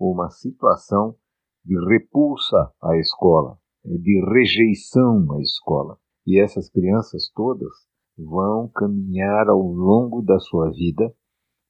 uma 0.00 0.30
situação 0.30 1.14
de 1.62 1.78
repulsa 1.90 2.72
à 2.82 2.96
escola, 2.96 3.58
de 3.84 4.24
rejeição 4.32 5.30
à 5.32 5.42
escola. 5.42 5.98
E 6.26 6.40
essas 6.40 6.70
crianças 6.70 7.30
todas 7.34 7.72
vão 8.16 8.68
caminhar 8.68 9.50
ao 9.50 9.60
longo 9.60 10.22
da 10.22 10.38
sua 10.38 10.70
vida 10.70 11.14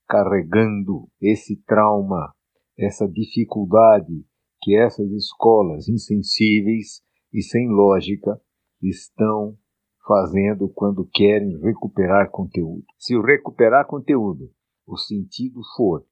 carregando 0.08 1.08
esse 1.20 1.56
trauma, 1.64 2.32
essa 2.78 3.08
dificuldade 3.08 4.24
que 4.60 4.76
essas 4.76 5.10
escolas 5.10 5.88
insensíveis 5.88 7.02
e 7.32 7.42
sem 7.42 7.68
lógica 7.68 8.40
estão 8.80 9.58
fazendo 10.06 10.68
quando 10.68 11.08
querem 11.12 11.58
recuperar 11.60 12.30
conteúdo. 12.30 12.84
Se 12.98 13.16
o 13.16 13.22
recuperar 13.22 13.86
conteúdo, 13.86 14.50
o 14.86 14.96
sentido 14.96 15.60
for, 15.76 16.04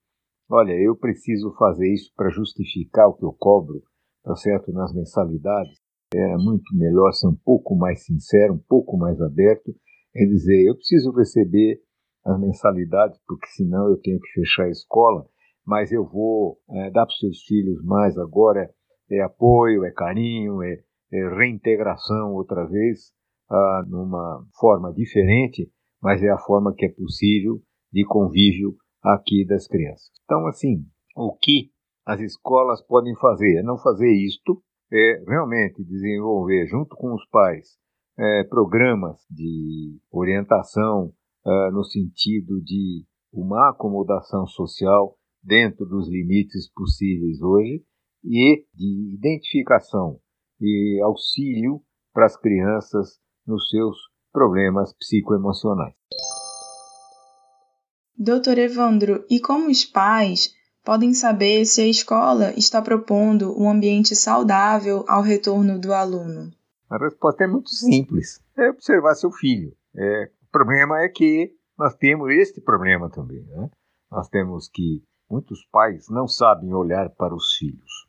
olha, 0.48 0.72
eu 0.72 0.96
preciso 0.96 1.53
fazer 1.59 1.92
isso 1.92 2.12
para 2.16 2.31
justificar 2.31 3.09
o 3.09 3.14
que 3.14 3.24
eu 3.24 3.33
cobro, 3.33 3.83
tá 4.22 4.35
certo, 4.37 4.72
nas 4.72 4.94
mensalidades, 4.94 5.79
era 6.12 6.37
muito 6.38 6.74
melhor 6.76 7.12
ser 7.12 7.29
um 7.29 7.37
pouco 7.37 7.76
mais 7.76 8.05
sincero, 8.05 8.55
um 8.55 8.64
pouco 8.68 8.96
mais 8.96 9.20
aberto, 9.20 9.72
é 10.14 10.24
dizer, 10.24 10.66
eu 10.66 10.74
preciso 10.74 11.12
receber 11.12 11.81
as 12.24 12.38
mensalidades, 12.38 13.18
porque 13.26 13.46
senão 13.48 13.88
eu 13.88 13.96
tenho 13.96 14.20
que 14.20 14.33
fechar 14.33 14.64
a 14.64 14.70
escola, 14.70 15.26
mas 15.64 15.92
eu 15.92 16.05
vou 16.05 16.59
é, 16.70 16.90
dar 16.90 17.07
para 17.07 17.12
os 17.12 17.18
seus 17.18 17.42
filhos 17.44 17.83
mais 17.85 18.18
agora, 18.18 18.68
é 19.11 19.20
apoio, 19.22 19.85
é 19.85 19.90
carinho, 19.90 20.62
é, 20.62 20.83
é 21.12 21.29
reintegração 21.37 22.35
outra 22.35 22.66
vez, 22.66 23.12
ah, 23.51 23.85
numa 23.89 24.47
forma 24.59 24.93
diferente, 24.93 25.71
mas 26.03 26.23
é 26.23 26.31
a 26.31 26.39
forma 26.39 26.75
que 26.75 26.87
é 26.87 26.93
possível 26.93 27.61
de 27.93 28.05
convívio 28.05 28.77
aqui 29.03 29.45
das 29.45 29.67
crianças. 29.67 30.11
Então, 30.25 30.47
assim, 30.47 30.85
o 31.17 31.37
que 31.37 31.71
as 32.07 32.21
escolas 32.21 32.85
podem 32.87 33.15
fazer 33.17 33.59
é 33.59 33.63
não 33.63 33.79
fazer 33.79 34.11
isto, 34.13 34.63
é 34.93 35.23
realmente 35.27 35.85
desenvolver, 35.85 36.67
junto 36.67 36.97
com 36.97 37.15
os 37.15 37.27
pais, 37.29 37.77
é, 38.19 38.45
programas 38.45 39.21
de 39.31 39.99
orientação 40.11 41.13
é, 41.47 41.71
no 41.71 41.85
sentido 41.85 42.61
de 42.63 43.05
uma 43.33 43.71
acomodação 43.71 44.47
social 44.47 45.17
dentro 45.43 45.87
dos 45.87 46.09
limites 46.09 46.71
possíveis 46.73 47.41
hoje 47.41 47.83
e 48.25 48.67
de 48.75 49.15
identificação 49.15 50.19
e 50.61 51.01
auxílio 51.03 51.81
para 52.13 52.27
as 52.27 52.37
crianças 52.37 53.19
nos 53.51 53.69
seus 53.69 53.99
problemas 54.33 54.93
psicoemocionais. 54.95 55.95
Doutor 58.17 58.59
Evandro, 58.59 59.25
e 59.29 59.41
como 59.41 59.69
os 59.69 59.85
pais 59.85 60.55
podem 60.85 61.13
saber 61.13 61.65
se 61.65 61.81
a 61.81 61.87
escola 61.87 62.53
está 62.53 62.81
propondo 62.81 63.59
um 63.61 63.69
ambiente 63.69 64.15
saudável 64.15 65.05
ao 65.09 65.23
retorno 65.23 65.79
do 65.79 65.93
aluno? 65.93 66.51
A 66.89 66.97
resposta 66.99 67.45
é 67.45 67.47
muito 67.47 67.71
simples: 67.71 68.41
é 68.57 68.71
observar 68.71 69.15
seu 69.15 69.31
filho. 69.31 69.75
É, 69.97 70.31
o 70.49 70.51
problema 70.53 71.01
é 71.01 71.09
que 71.09 71.53
nós 71.79 71.95
temos 71.97 72.31
este 72.31 72.61
problema 72.61 73.11
também. 73.11 73.43
Né? 73.43 73.71
Nós 74.11 74.29
temos 74.29 74.69
que 74.69 75.03
muitos 75.31 75.65
pais 75.73 76.09
não 76.09 76.29
sabem 76.29 76.75
olhar 76.75 77.09
para 77.11 77.35
os 77.35 77.55
filhos. 77.55 78.07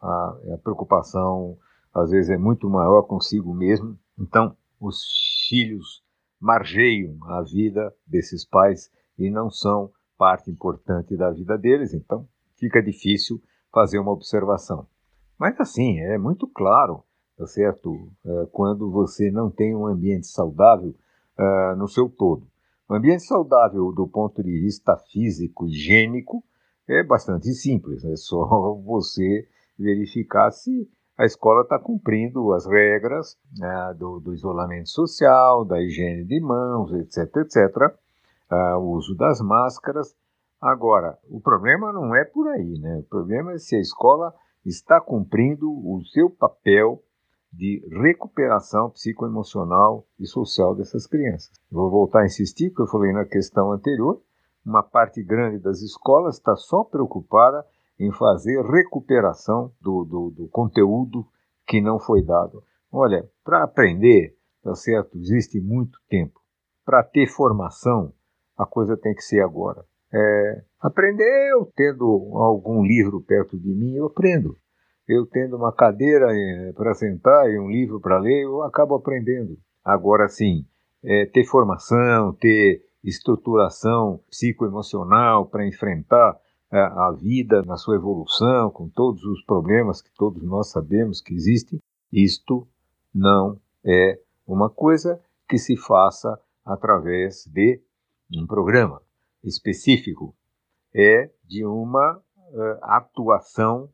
A, 0.00 0.36
a 0.54 0.58
preocupação 0.62 1.56
às 1.94 2.10
vezes 2.10 2.30
é 2.30 2.36
muito 2.36 2.68
maior 2.68 3.02
consigo 3.02 3.54
mesmo. 3.54 3.98
Então, 4.18 4.54
os 4.80 5.02
filhos 5.48 6.02
margeiam 6.40 7.18
a 7.24 7.42
vida 7.42 7.94
desses 8.06 8.44
pais 8.44 8.90
e 9.18 9.30
não 9.30 9.50
são 9.50 9.90
parte 10.18 10.50
importante 10.50 11.16
da 11.16 11.30
vida 11.30 11.56
deles, 11.56 11.94
então 11.94 12.28
fica 12.56 12.82
difícil 12.82 13.42
fazer 13.72 13.98
uma 13.98 14.12
observação. 14.12 14.86
Mas 15.38 15.58
assim, 15.60 15.98
é 15.98 16.16
muito 16.16 16.46
claro, 16.46 17.02
tá 17.36 17.46
certo? 17.46 18.10
É, 18.24 18.46
quando 18.52 18.90
você 18.90 19.30
não 19.30 19.50
tem 19.50 19.74
um 19.74 19.86
ambiente 19.86 20.26
saudável 20.26 20.94
é, 21.38 21.74
no 21.76 21.86
seu 21.86 22.08
todo. 22.08 22.46
O 22.88 22.94
ambiente 22.94 23.24
saudável 23.24 23.92
do 23.92 24.06
ponto 24.06 24.42
de 24.42 24.60
vista 24.60 24.96
físico, 24.96 25.66
higiênico, 25.66 26.42
é 26.88 27.02
bastante 27.02 27.52
simples, 27.52 28.04
é 28.04 28.16
só 28.16 28.74
você 28.84 29.46
verificar 29.78 30.50
se 30.50 30.88
a 31.16 31.24
escola 31.24 31.62
está 31.62 31.78
cumprindo 31.78 32.52
as 32.52 32.66
regras 32.66 33.38
né, 33.56 33.94
do, 33.98 34.20
do, 34.20 34.34
isolamento 34.34 34.90
social, 34.90 35.64
da 35.64 35.80
higiene 35.80 36.24
de 36.24 36.40
mãos, 36.40 36.92
etc, 36.92 37.36
etc, 37.36 37.94
uh, 38.50 38.78
o 38.78 38.90
uso 38.92 39.16
das 39.16 39.40
máscaras. 39.40 40.14
Agora, 40.60 41.18
o 41.30 41.40
problema 41.40 41.92
não 41.92 42.14
é 42.14 42.24
por 42.24 42.48
aí, 42.48 42.78
né? 42.78 42.98
O 42.98 43.02
problema 43.04 43.52
é 43.52 43.58
se 43.58 43.76
a 43.76 43.80
escola 43.80 44.34
está 44.64 45.00
cumprindo 45.00 45.70
o 45.70 46.02
seu 46.12 46.28
papel 46.28 47.02
de 47.52 47.82
recuperação 48.02 48.90
psicoemocional 48.90 50.06
e 50.18 50.26
social 50.26 50.74
dessas 50.74 51.06
crianças. 51.06 51.50
Vou 51.70 51.90
voltar 51.90 52.20
a 52.22 52.26
insistir, 52.26 52.70
porque 52.70 52.82
eu 52.82 52.86
falei 52.86 53.12
na 53.12 53.24
questão 53.24 53.72
anterior, 53.72 54.20
uma 54.64 54.82
parte 54.82 55.22
grande 55.22 55.58
das 55.58 55.80
escolas 55.80 56.36
está 56.36 56.56
só 56.56 56.84
preocupada 56.84 57.64
em 57.98 58.12
fazer 58.12 58.62
recuperação 58.62 59.72
do, 59.80 60.04
do, 60.04 60.30
do 60.30 60.48
conteúdo 60.48 61.26
que 61.66 61.80
não 61.80 61.98
foi 61.98 62.22
dado. 62.22 62.62
Olha, 62.92 63.28
para 63.44 63.64
aprender, 63.64 64.36
tá 64.62 64.74
certo, 64.74 65.18
existe 65.18 65.60
muito 65.60 65.98
tempo. 66.08 66.40
Para 66.84 67.02
ter 67.02 67.26
formação, 67.26 68.12
a 68.56 68.64
coisa 68.64 68.96
tem 68.96 69.14
que 69.14 69.22
ser 69.22 69.40
agora. 69.40 69.84
É, 70.12 70.62
aprender, 70.80 71.50
eu 71.52 71.70
tendo 71.74 72.04
algum 72.34 72.84
livro 72.84 73.20
perto 73.20 73.58
de 73.58 73.74
mim, 73.74 73.94
eu 73.96 74.06
aprendo. 74.06 74.56
Eu 75.08 75.26
tendo 75.26 75.56
uma 75.56 75.72
cadeira 75.72 76.26
é, 76.32 76.72
para 76.72 76.94
sentar 76.94 77.50
e 77.50 77.58
um 77.58 77.70
livro 77.70 78.00
para 78.00 78.18
ler, 78.18 78.44
eu 78.44 78.62
acabo 78.62 78.94
aprendendo. 78.94 79.56
Agora 79.84 80.28
sim, 80.28 80.66
é, 81.04 81.26
ter 81.26 81.44
formação, 81.44 82.32
ter 82.32 82.82
estruturação 83.04 84.20
psicoemocional 84.28 85.46
para 85.46 85.66
enfrentar 85.66 86.36
a 86.70 87.12
vida 87.12 87.62
na 87.62 87.76
sua 87.76 87.96
evolução, 87.96 88.70
com 88.70 88.88
todos 88.88 89.22
os 89.24 89.44
problemas 89.44 90.02
que 90.02 90.10
todos 90.12 90.42
nós 90.42 90.70
sabemos 90.70 91.20
que 91.20 91.32
existem, 91.32 91.80
isto 92.12 92.66
não 93.14 93.60
é 93.84 94.20
uma 94.46 94.68
coisa 94.68 95.20
que 95.48 95.58
se 95.58 95.76
faça 95.76 96.40
através 96.64 97.46
de 97.46 97.80
um 98.36 98.46
programa 98.46 99.00
específico. 99.44 100.34
É 100.94 101.30
de 101.44 101.64
uma 101.64 102.16
uh, 102.16 102.78
atuação 102.82 103.88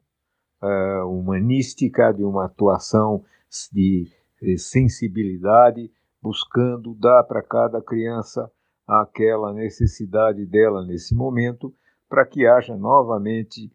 uh, 0.62 1.06
humanística, 1.06 2.12
de 2.12 2.24
uma 2.24 2.46
atuação 2.46 3.24
de 3.70 4.10
sensibilidade, 4.56 5.90
buscando 6.22 6.94
dar 6.94 7.24
para 7.24 7.42
cada 7.42 7.82
criança 7.82 8.50
aquela 8.86 9.52
necessidade 9.52 10.46
dela 10.46 10.84
nesse 10.84 11.14
momento 11.14 11.74
para 12.12 12.26
que 12.26 12.46
haja 12.46 12.76
novamente 12.76 13.72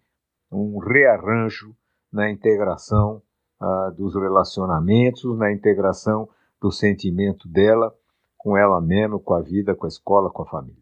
um 0.52 0.78
rearranjo 0.78 1.76
na 2.13 2.30
integração 2.30 3.19
ah, 3.60 3.91
dos 3.97 4.13
relacionamentos, 4.13 5.36
na 5.36 5.52
integração 5.52 6.30
do 6.62 6.71
sentimento 6.71 7.47
dela 7.47 7.91
com 8.38 8.56
ela 8.56 8.80
mesma, 8.80 9.19
com 9.19 9.34
a 9.34 9.41
vida, 9.41 9.73
com 9.73 9.86
a 9.86 9.88
escola, 9.88 10.30
com 10.30 10.43
a 10.43 10.45
família. 10.45 10.78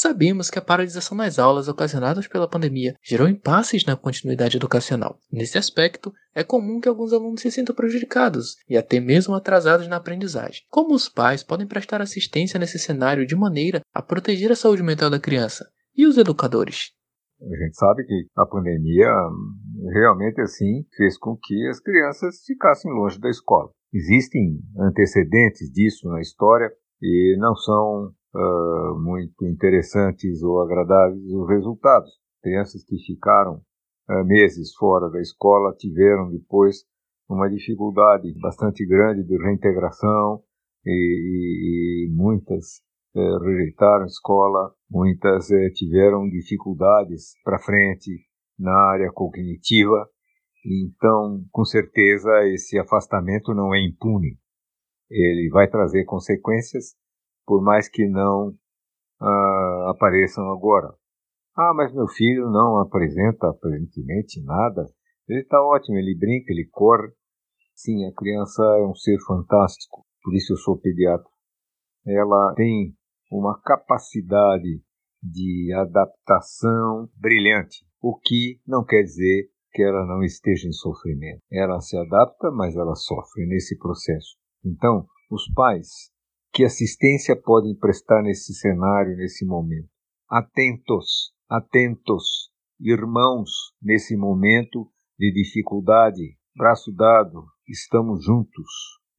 Sabemos 0.00 0.48
que 0.48 0.60
a 0.60 0.62
paralisação 0.62 1.16
nas 1.16 1.40
aulas 1.40 1.66
ocasionadas 1.66 2.28
pela 2.28 2.48
pandemia 2.48 2.94
gerou 3.02 3.26
impasses 3.26 3.84
na 3.84 3.96
continuidade 3.96 4.56
educacional. 4.56 5.18
Nesse 5.28 5.58
aspecto, 5.58 6.12
é 6.32 6.44
comum 6.44 6.78
que 6.80 6.88
alguns 6.88 7.12
alunos 7.12 7.40
se 7.40 7.50
sintam 7.50 7.74
prejudicados 7.74 8.58
e 8.68 8.76
até 8.76 9.00
mesmo 9.00 9.34
atrasados 9.34 9.88
na 9.88 9.96
aprendizagem. 9.96 10.62
Como 10.70 10.94
os 10.94 11.08
pais 11.08 11.42
podem 11.42 11.66
prestar 11.66 12.00
assistência 12.00 12.60
nesse 12.60 12.78
cenário 12.78 13.26
de 13.26 13.34
maneira 13.34 13.80
a 13.92 14.00
proteger 14.00 14.52
a 14.52 14.54
saúde 14.54 14.84
mental 14.84 15.10
da 15.10 15.18
criança? 15.18 15.68
E 15.96 16.06
os 16.06 16.16
educadores? 16.16 16.92
A 17.42 17.64
gente 17.64 17.76
sabe 17.76 18.04
que 18.04 18.28
a 18.36 18.46
pandemia 18.46 19.10
realmente 19.92 20.40
assim 20.40 20.86
fez 20.96 21.18
com 21.18 21.36
que 21.42 21.66
as 21.66 21.80
crianças 21.80 22.44
ficassem 22.46 22.92
longe 22.92 23.18
da 23.18 23.28
escola. 23.28 23.68
Existem 23.92 24.60
antecedentes 24.78 25.68
disso 25.72 26.08
na 26.08 26.20
história 26.20 26.70
e 27.02 27.36
não 27.40 27.56
são 27.56 28.12
uh, 28.34 28.98
muito 29.00 29.46
interessantes 29.46 30.42
ou 30.42 30.60
agradáveis 30.60 31.24
os 31.32 31.48
resultados. 31.48 32.10
Crianças 32.42 32.84
que 32.84 32.96
ficaram 33.06 33.60
uh, 34.08 34.24
meses 34.24 34.74
fora 34.74 35.10
da 35.10 35.20
escola 35.20 35.74
tiveram 35.76 36.30
depois 36.30 36.84
uma 37.28 37.48
dificuldade 37.48 38.32
bastante 38.40 38.86
grande 38.86 39.22
de 39.22 39.36
reintegração 39.36 40.42
e, 40.84 40.90
e, 40.90 42.06
e 42.06 42.14
muitas 42.14 42.80
uh, 43.14 43.38
rejeitaram 43.44 44.04
a 44.04 44.06
escola, 44.06 44.72
muitas 44.90 45.50
eh, 45.50 45.70
tiveram 45.74 46.28
dificuldades 46.28 47.34
para 47.44 47.58
frente 47.58 48.10
na 48.58 48.72
área 48.72 49.10
cognitiva. 49.12 50.08
Então, 50.64 51.44
com 51.50 51.64
certeza, 51.64 52.30
esse 52.46 52.78
afastamento 52.78 53.54
não 53.54 53.74
é 53.74 53.80
impune. 53.84 54.38
Ele 55.10 55.48
vai 55.50 55.68
trazer 55.68 56.04
consequências 56.04 56.94
por 57.48 57.62
mais 57.62 57.88
que 57.88 58.06
não 58.06 58.50
uh, 58.50 59.88
apareçam 59.88 60.44
agora. 60.52 60.94
Ah, 61.56 61.72
mas 61.74 61.94
meu 61.94 62.06
filho 62.06 62.50
não 62.50 62.78
apresenta 62.78 63.48
aparentemente 63.48 64.44
nada. 64.44 64.84
Ele 65.26 65.40
está 65.40 65.58
ótimo, 65.60 65.96
ele 65.96 66.14
brinca, 66.14 66.52
ele 66.52 66.68
corre. 66.70 67.08
Sim, 67.74 68.04
a 68.04 68.12
criança 68.12 68.62
é 68.78 68.86
um 68.86 68.94
ser 68.94 69.16
fantástico, 69.26 70.04
por 70.22 70.34
isso 70.34 70.52
eu 70.52 70.56
sou 70.58 70.78
pediatra. 70.78 71.26
Ela 72.06 72.52
tem 72.54 72.94
uma 73.32 73.58
capacidade 73.62 74.82
de 75.22 75.72
adaptação 75.74 77.08
brilhante, 77.16 77.84
o 78.00 78.18
que 78.18 78.60
não 78.66 78.84
quer 78.84 79.02
dizer 79.02 79.48
que 79.72 79.82
ela 79.82 80.04
não 80.06 80.22
esteja 80.22 80.68
em 80.68 80.72
sofrimento. 80.72 81.40
Ela 81.50 81.80
se 81.80 81.96
adapta, 81.96 82.50
mas 82.50 82.76
ela 82.76 82.94
sofre 82.94 83.46
nesse 83.46 83.78
processo. 83.78 84.36
Então, 84.64 85.06
os 85.30 85.50
pais 85.54 86.10
que 86.58 86.64
assistência 86.64 87.36
podem 87.36 87.72
prestar 87.72 88.20
nesse 88.20 88.52
cenário, 88.52 89.16
nesse 89.16 89.46
momento? 89.46 89.88
Atentos, 90.28 91.32
atentos, 91.48 92.50
irmãos, 92.80 93.48
nesse 93.80 94.16
momento 94.16 94.90
de 95.16 95.32
dificuldade, 95.32 96.36
braço 96.56 96.90
dado, 96.92 97.44
estamos 97.68 98.24
juntos. 98.24 98.66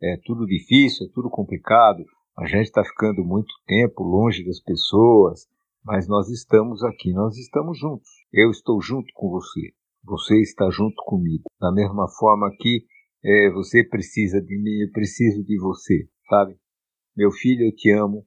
É 0.04 0.18
tudo 0.26 0.46
difícil, 0.46 1.08
é 1.08 1.10
tudo 1.14 1.30
complicado, 1.30 2.04
a 2.38 2.46
gente 2.46 2.66
está 2.66 2.84
ficando 2.84 3.24
muito 3.24 3.54
tempo 3.66 4.04
longe 4.04 4.44
das 4.44 4.60
pessoas, 4.62 5.48
mas 5.82 6.10
nós 6.10 6.28
estamos 6.28 6.84
aqui, 6.84 7.14
nós 7.14 7.38
estamos 7.38 7.80
juntos. 7.80 8.10
Eu 8.34 8.52
estou 8.52 8.82
junto 8.82 9.08
com 9.14 9.30
você, 9.30 9.72
você 10.04 10.42
está 10.42 10.70
junto 10.70 11.02
comigo. 11.06 11.44
Da 11.58 11.72
mesma 11.72 12.10
forma 12.20 12.52
que 12.60 12.84
é, 13.24 13.50
você 13.52 13.82
precisa 13.82 14.42
de 14.42 14.62
mim, 14.62 14.82
eu 14.82 14.92
preciso 14.92 15.42
de 15.42 15.58
você, 15.58 16.06
sabe? 16.30 16.58
Meu 17.16 17.32
filho, 17.32 17.68
eu 17.68 17.76
te 17.76 17.92
amo 17.92 18.26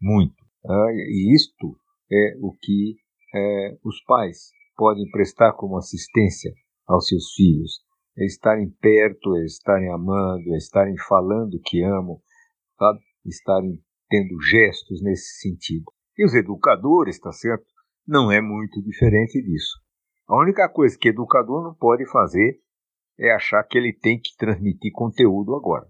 muito. 0.00 0.42
Ah, 0.64 0.92
e 0.92 1.34
isto 1.34 1.76
é 2.10 2.36
o 2.40 2.52
que 2.60 2.96
é, 3.34 3.78
os 3.84 4.02
pais 4.04 4.50
podem 4.76 5.08
prestar 5.10 5.52
como 5.52 5.76
assistência 5.76 6.52
aos 6.86 7.08
seus 7.08 7.32
filhos. 7.34 7.80
É 8.18 8.24
estarem 8.26 8.68
perto, 8.80 9.36
é 9.36 9.44
estarem 9.44 9.90
amando, 9.90 10.54
é 10.54 10.56
estarem 10.56 10.96
falando 11.08 11.60
que 11.64 11.82
amam, 11.82 12.20
sabe? 12.78 13.00
estarem 13.24 13.80
tendo 14.08 14.40
gestos 14.42 15.02
nesse 15.02 15.40
sentido. 15.40 15.84
E 16.18 16.24
os 16.24 16.34
educadores, 16.34 17.16
está 17.16 17.32
certo? 17.32 17.64
Não 18.06 18.30
é 18.30 18.40
muito 18.40 18.82
diferente 18.82 19.40
disso. 19.42 19.80
A 20.28 20.38
única 20.38 20.68
coisa 20.68 20.98
que 20.98 21.08
educador 21.08 21.62
não 21.62 21.74
pode 21.74 22.04
fazer 22.10 22.60
é 23.18 23.32
achar 23.32 23.62
que 23.64 23.78
ele 23.78 23.92
tem 23.92 24.20
que 24.20 24.36
transmitir 24.36 24.92
conteúdo 24.92 25.54
agora. 25.54 25.86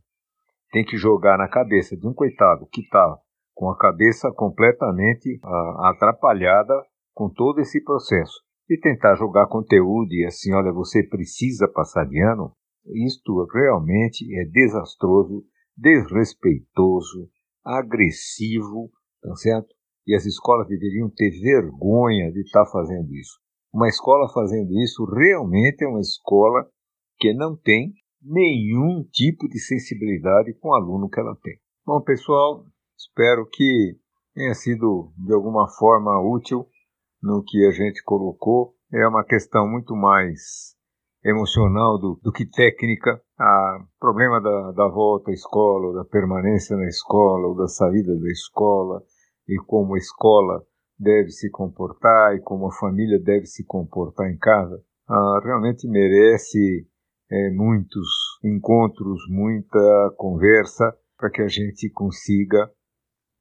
Tem 0.73 0.85
que 0.85 0.97
jogar 0.97 1.39
na 1.39 1.49
cabeça 1.49 1.97
de 1.97 2.07
um 2.07 2.15
coitado 2.15 2.67
que 2.73 2.81
está 2.81 3.19
com 3.55 3.71
a 3.71 3.77
cabeça 3.77 4.33
completamente 4.35 5.39
uh, 5.45 5.85
atrapalhada 5.85 6.75
com 7.15 7.29
todo 7.29 7.61
esse 7.61 7.85
processo. 7.85 8.41
E 8.69 8.79
tentar 8.79 9.15
jogar 9.17 9.49
conteúdo 9.49 10.13
e 10.15 10.25
assim, 10.25 10.55
olha, 10.55 10.73
você 10.73 11.03
precisa 11.03 11.69
passar 11.69 12.07
de 12.07 12.19
ano, 12.23 12.53
isto 12.87 13.47
realmente 13.53 14.25
é 14.35 14.45
desastroso, 14.47 15.45
desrespeitoso, 15.77 17.29
agressivo, 17.65 18.91
tá 19.23 19.35
certo? 19.37 19.69
E 20.07 20.15
as 20.15 20.25
escolas 20.25 20.67
deveriam 20.67 21.11
ter 21.15 21.31
vergonha 21.41 22.33
de 22.33 22.41
estar 22.41 22.65
tá 22.65 22.71
fazendo 22.71 23.13
isso. 23.13 23.39
Uma 23.73 23.89
escola 23.89 24.29
fazendo 24.33 24.73
isso 24.81 25.05
realmente 25.05 25.85
é 25.85 25.89
uma 25.89 26.01
escola 26.01 26.67
que 27.19 27.33
não 27.35 27.57
tem 27.57 27.93
nenhum 28.23 29.05
tipo 29.11 29.49
de 29.49 29.59
sensibilidade 29.59 30.55
com 30.55 30.69
o 30.69 30.75
aluno 30.75 31.09
que 31.09 31.21
ela 31.21 31.37
tem. 31.43 31.59
Bom, 31.85 32.01
pessoal, 32.01 32.65
espero 32.97 33.47
que 33.51 33.97
tenha 34.35 34.55
sido 34.55 35.13
de 35.19 35.33
alguma 35.33 35.69
forma 35.69 36.21
útil 36.21 36.67
no 37.23 37.43
que 37.45 37.67
a 37.67 37.71
gente 37.73 38.03
colocou. 38.05 38.75
É 38.93 39.07
uma 39.07 39.25
questão 39.25 39.69
muito 39.69 39.95
mais 39.97 40.77
emocional 41.25 41.99
do, 41.99 42.19
do 42.23 42.33
que 42.33 42.45
técnica. 42.47 43.21
O 43.39 43.99
problema 43.99 44.41
da, 44.41 44.73
da 44.73 44.89
volta 44.89 45.31
à 45.31 45.35
escola, 45.35 45.95
da 45.95 46.05
permanência 46.05 46.77
na 46.77 46.87
escola, 46.87 47.49
ou 47.49 47.57
da 47.57 47.67
saída 47.67 48.15
da 48.19 48.31
escola, 48.31 49.03
e 49.49 49.57
como 49.67 49.95
a 49.95 49.99
escola 49.99 50.65
deve 50.99 51.31
se 51.31 51.51
comportar 51.51 52.37
e 52.37 52.41
como 52.41 52.69
a 52.69 52.75
família 52.75 53.19
deve 53.19 53.47
se 53.47 53.65
comportar 53.65 54.31
em 54.31 54.39
casa, 54.39 54.81
ah, 55.09 55.41
realmente 55.43 55.89
merece 55.89 56.87
é, 57.33 57.51
muitos 57.51 58.07
encontros, 58.45 59.23
muita 59.31 60.15
conversa 60.19 60.95
para 61.17 61.31
que 61.31 61.41
a 61.41 61.49
gente 61.49 61.89
consiga 61.89 62.71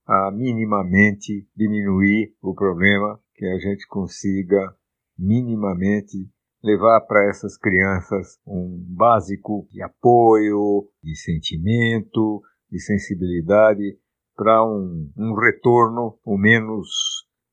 ah, 0.07 0.31
minimamente 0.31 1.45
diminuir 1.53 2.33
o 2.41 2.53
problema, 2.53 3.19
que 3.35 3.45
a 3.45 3.59
gente 3.59 3.85
consiga 3.87 4.73
minimamente 5.17 6.29
levar 6.63 7.01
para 7.01 7.29
essas 7.29 7.57
crianças 7.57 8.39
um 8.47 8.81
básico 8.95 9.67
de 9.69 9.83
apoio, 9.83 10.87
de 11.03 11.13
sentimento, 11.15 12.41
de 12.71 12.79
sensibilidade 12.79 13.97
para 14.37 14.63
um, 14.63 15.11
um, 15.17 15.33
retorno 15.35 16.17
o 16.23 16.37
menos 16.37 16.87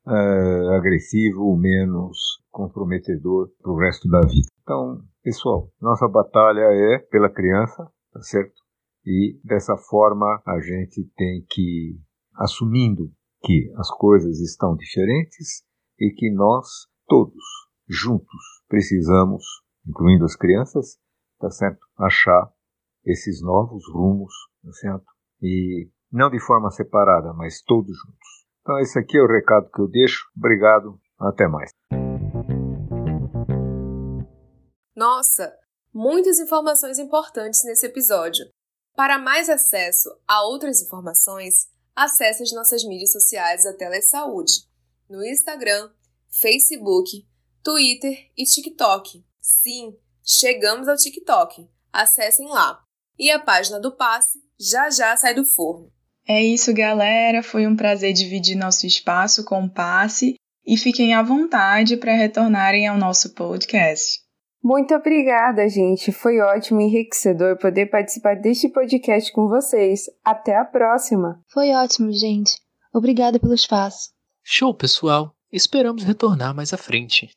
uh, 0.06 0.70
agressivo, 0.76 1.52
o 1.52 1.56
menos 1.56 2.16
comprometedor 2.58 3.48
para 3.62 3.70
o 3.70 3.78
resto 3.78 4.08
da 4.08 4.20
vida. 4.22 4.48
Então, 4.62 5.00
pessoal, 5.22 5.70
nossa 5.80 6.08
batalha 6.08 6.62
é 6.62 6.98
pela 6.98 7.30
criança, 7.30 7.88
tá 8.12 8.20
certo? 8.20 8.60
E 9.06 9.38
dessa 9.44 9.76
forma 9.76 10.42
a 10.44 10.58
gente 10.60 11.04
tem 11.16 11.46
que, 11.48 11.96
assumindo 12.34 13.12
que 13.42 13.72
as 13.76 13.88
coisas 13.92 14.40
estão 14.40 14.74
diferentes 14.74 15.62
e 16.00 16.10
que 16.10 16.32
nós 16.32 16.66
todos 17.06 17.44
juntos 17.88 18.42
precisamos, 18.68 19.44
incluindo 19.86 20.24
as 20.24 20.34
crianças, 20.34 20.98
tá 21.38 21.50
certo? 21.50 21.86
Achar 21.96 22.52
esses 23.04 23.40
novos 23.40 23.84
rumos, 23.88 24.34
tá 24.64 24.72
certo? 24.72 25.06
E 25.40 25.88
não 26.10 26.28
de 26.28 26.40
forma 26.40 26.72
separada, 26.72 27.32
mas 27.34 27.62
todos 27.62 27.96
juntos. 27.96 28.28
Então 28.62 28.80
esse 28.80 28.98
aqui 28.98 29.16
é 29.16 29.22
o 29.22 29.28
recado 29.28 29.70
que 29.70 29.80
eu 29.80 29.88
deixo. 29.88 30.26
Obrigado, 30.36 30.98
até 31.20 31.46
mais. 31.46 31.70
Nossa, 34.98 35.56
muitas 35.94 36.40
informações 36.40 36.98
importantes 36.98 37.62
nesse 37.62 37.86
episódio. 37.86 38.44
Para 38.96 39.16
mais 39.16 39.48
acesso 39.48 40.10
a 40.26 40.42
outras 40.42 40.82
informações, 40.82 41.68
acesse 41.94 42.42
as 42.42 42.50
nossas 42.50 42.82
mídias 42.82 43.12
sociais 43.12 43.62
da 43.62 43.72
Telesaúde, 43.74 44.54
no 45.08 45.24
Instagram, 45.24 45.88
Facebook, 46.40 47.24
Twitter 47.62 48.28
e 48.36 48.42
TikTok. 48.42 49.24
Sim, 49.40 49.96
chegamos 50.24 50.88
ao 50.88 50.96
TikTok. 50.96 51.70
Acessem 51.92 52.48
lá. 52.48 52.82
E 53.16 53.30
a 53.30 53.38
página 53.38 53.78
do 53.78 53.94
Passe 53.94 54.42
já 54.58 54.90
já 54.90 55.16
sai 55.16 55.32
do 55.32 55.44
forno. 55.44 55.92
É 56.26 56.42
isso, 56.42 56.74
galera. 56.74 57.40
Foi 57.40 57.68
um 57.68 57.76
prazer 57.76 58.12
dividir 58.12 58.56
nosso 58.56 58.84
espaço 58.84 59.44
com 59.44 59.62
o 59.62 59.70
Passe 59.70 60.34
e 60.66 60.76
fiquem 60.76 61.14
à 61.14 61.22
vontade 61.22 61.96
para 61.96 62.16
retornarem 62.16 62.88
ao 62.88 62.98
nosso 62.98 63.32
podcast. 63.32 64.26
Muito 64.62 64.94
obrigada, 64.94 65.68
gente. 65.68 66.10
Foi 66.10 66.40
ótimo 66.40 66.80
e 66.80 66.84
enriquecedor 66.84 67.56
poder 67.58 67.86
participar 67.86 68.34
deste 68.34 68.68
podcast 68.68 69.32
com 69.32 69.48
vocês. 69.48 70.06
Até 70.24 70.56
a 70.56 70.64
próxima. 70.64 71.40
Foi 71.52 71.70
ótimo, 71.72 72.12
gente. 72.12 72.60
Obrigada 72.92 73.38
pelo 73.38 73.54
espaço. 73.54 74.10
Show, 74.42 74.74
pessoal. 74.74 75.32
Esperamos 75.52 76.02
retornar 76.04 76.54
mais 76.54 76.72
à 76.72 76.76
frente. 76.76 77.30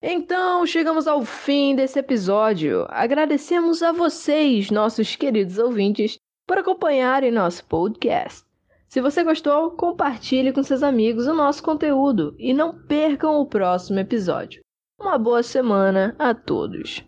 Então, 0.00 0.66
chegamos 0.66 1.06
ao 1.06 1.24
fim 1.24 1.76
desse 1.76 1.98
episódio. 1.98 2.86
Agradecemos 2.88 3.82
a 3.82 3.92
vocês, 3.92 4.70
nossos 4.70 5.14
queridos 5.14 5.58
ouvintes, 5.58 6.16
por 6.46 6.58
acompanharem 6.58 7.30
nosso 7.30 7.64
podcast. 7.66 8.42
Se 8.92 9.00
você 9.00 9.24
gostou, 9.24 9.70
compartilhe 9.70 10.52
com 10.52 10.62
seus 10.62 10.82
amigos 10.82 11.26
o 11.26 11.32
nosso 11.32 11.62
conteúdo 11.62 12.36
e 12.38 12.52
não 12.52 12.78
percam 12.78 13.40
o 13.40 13.46
próximo 13.46 13.98
episódio. 13.98 14.60
Uma 15.00 15.16
boa 15.16 15.42
semana 15.42 16.14
a 16.18 16.34
todos! 16.34 17.02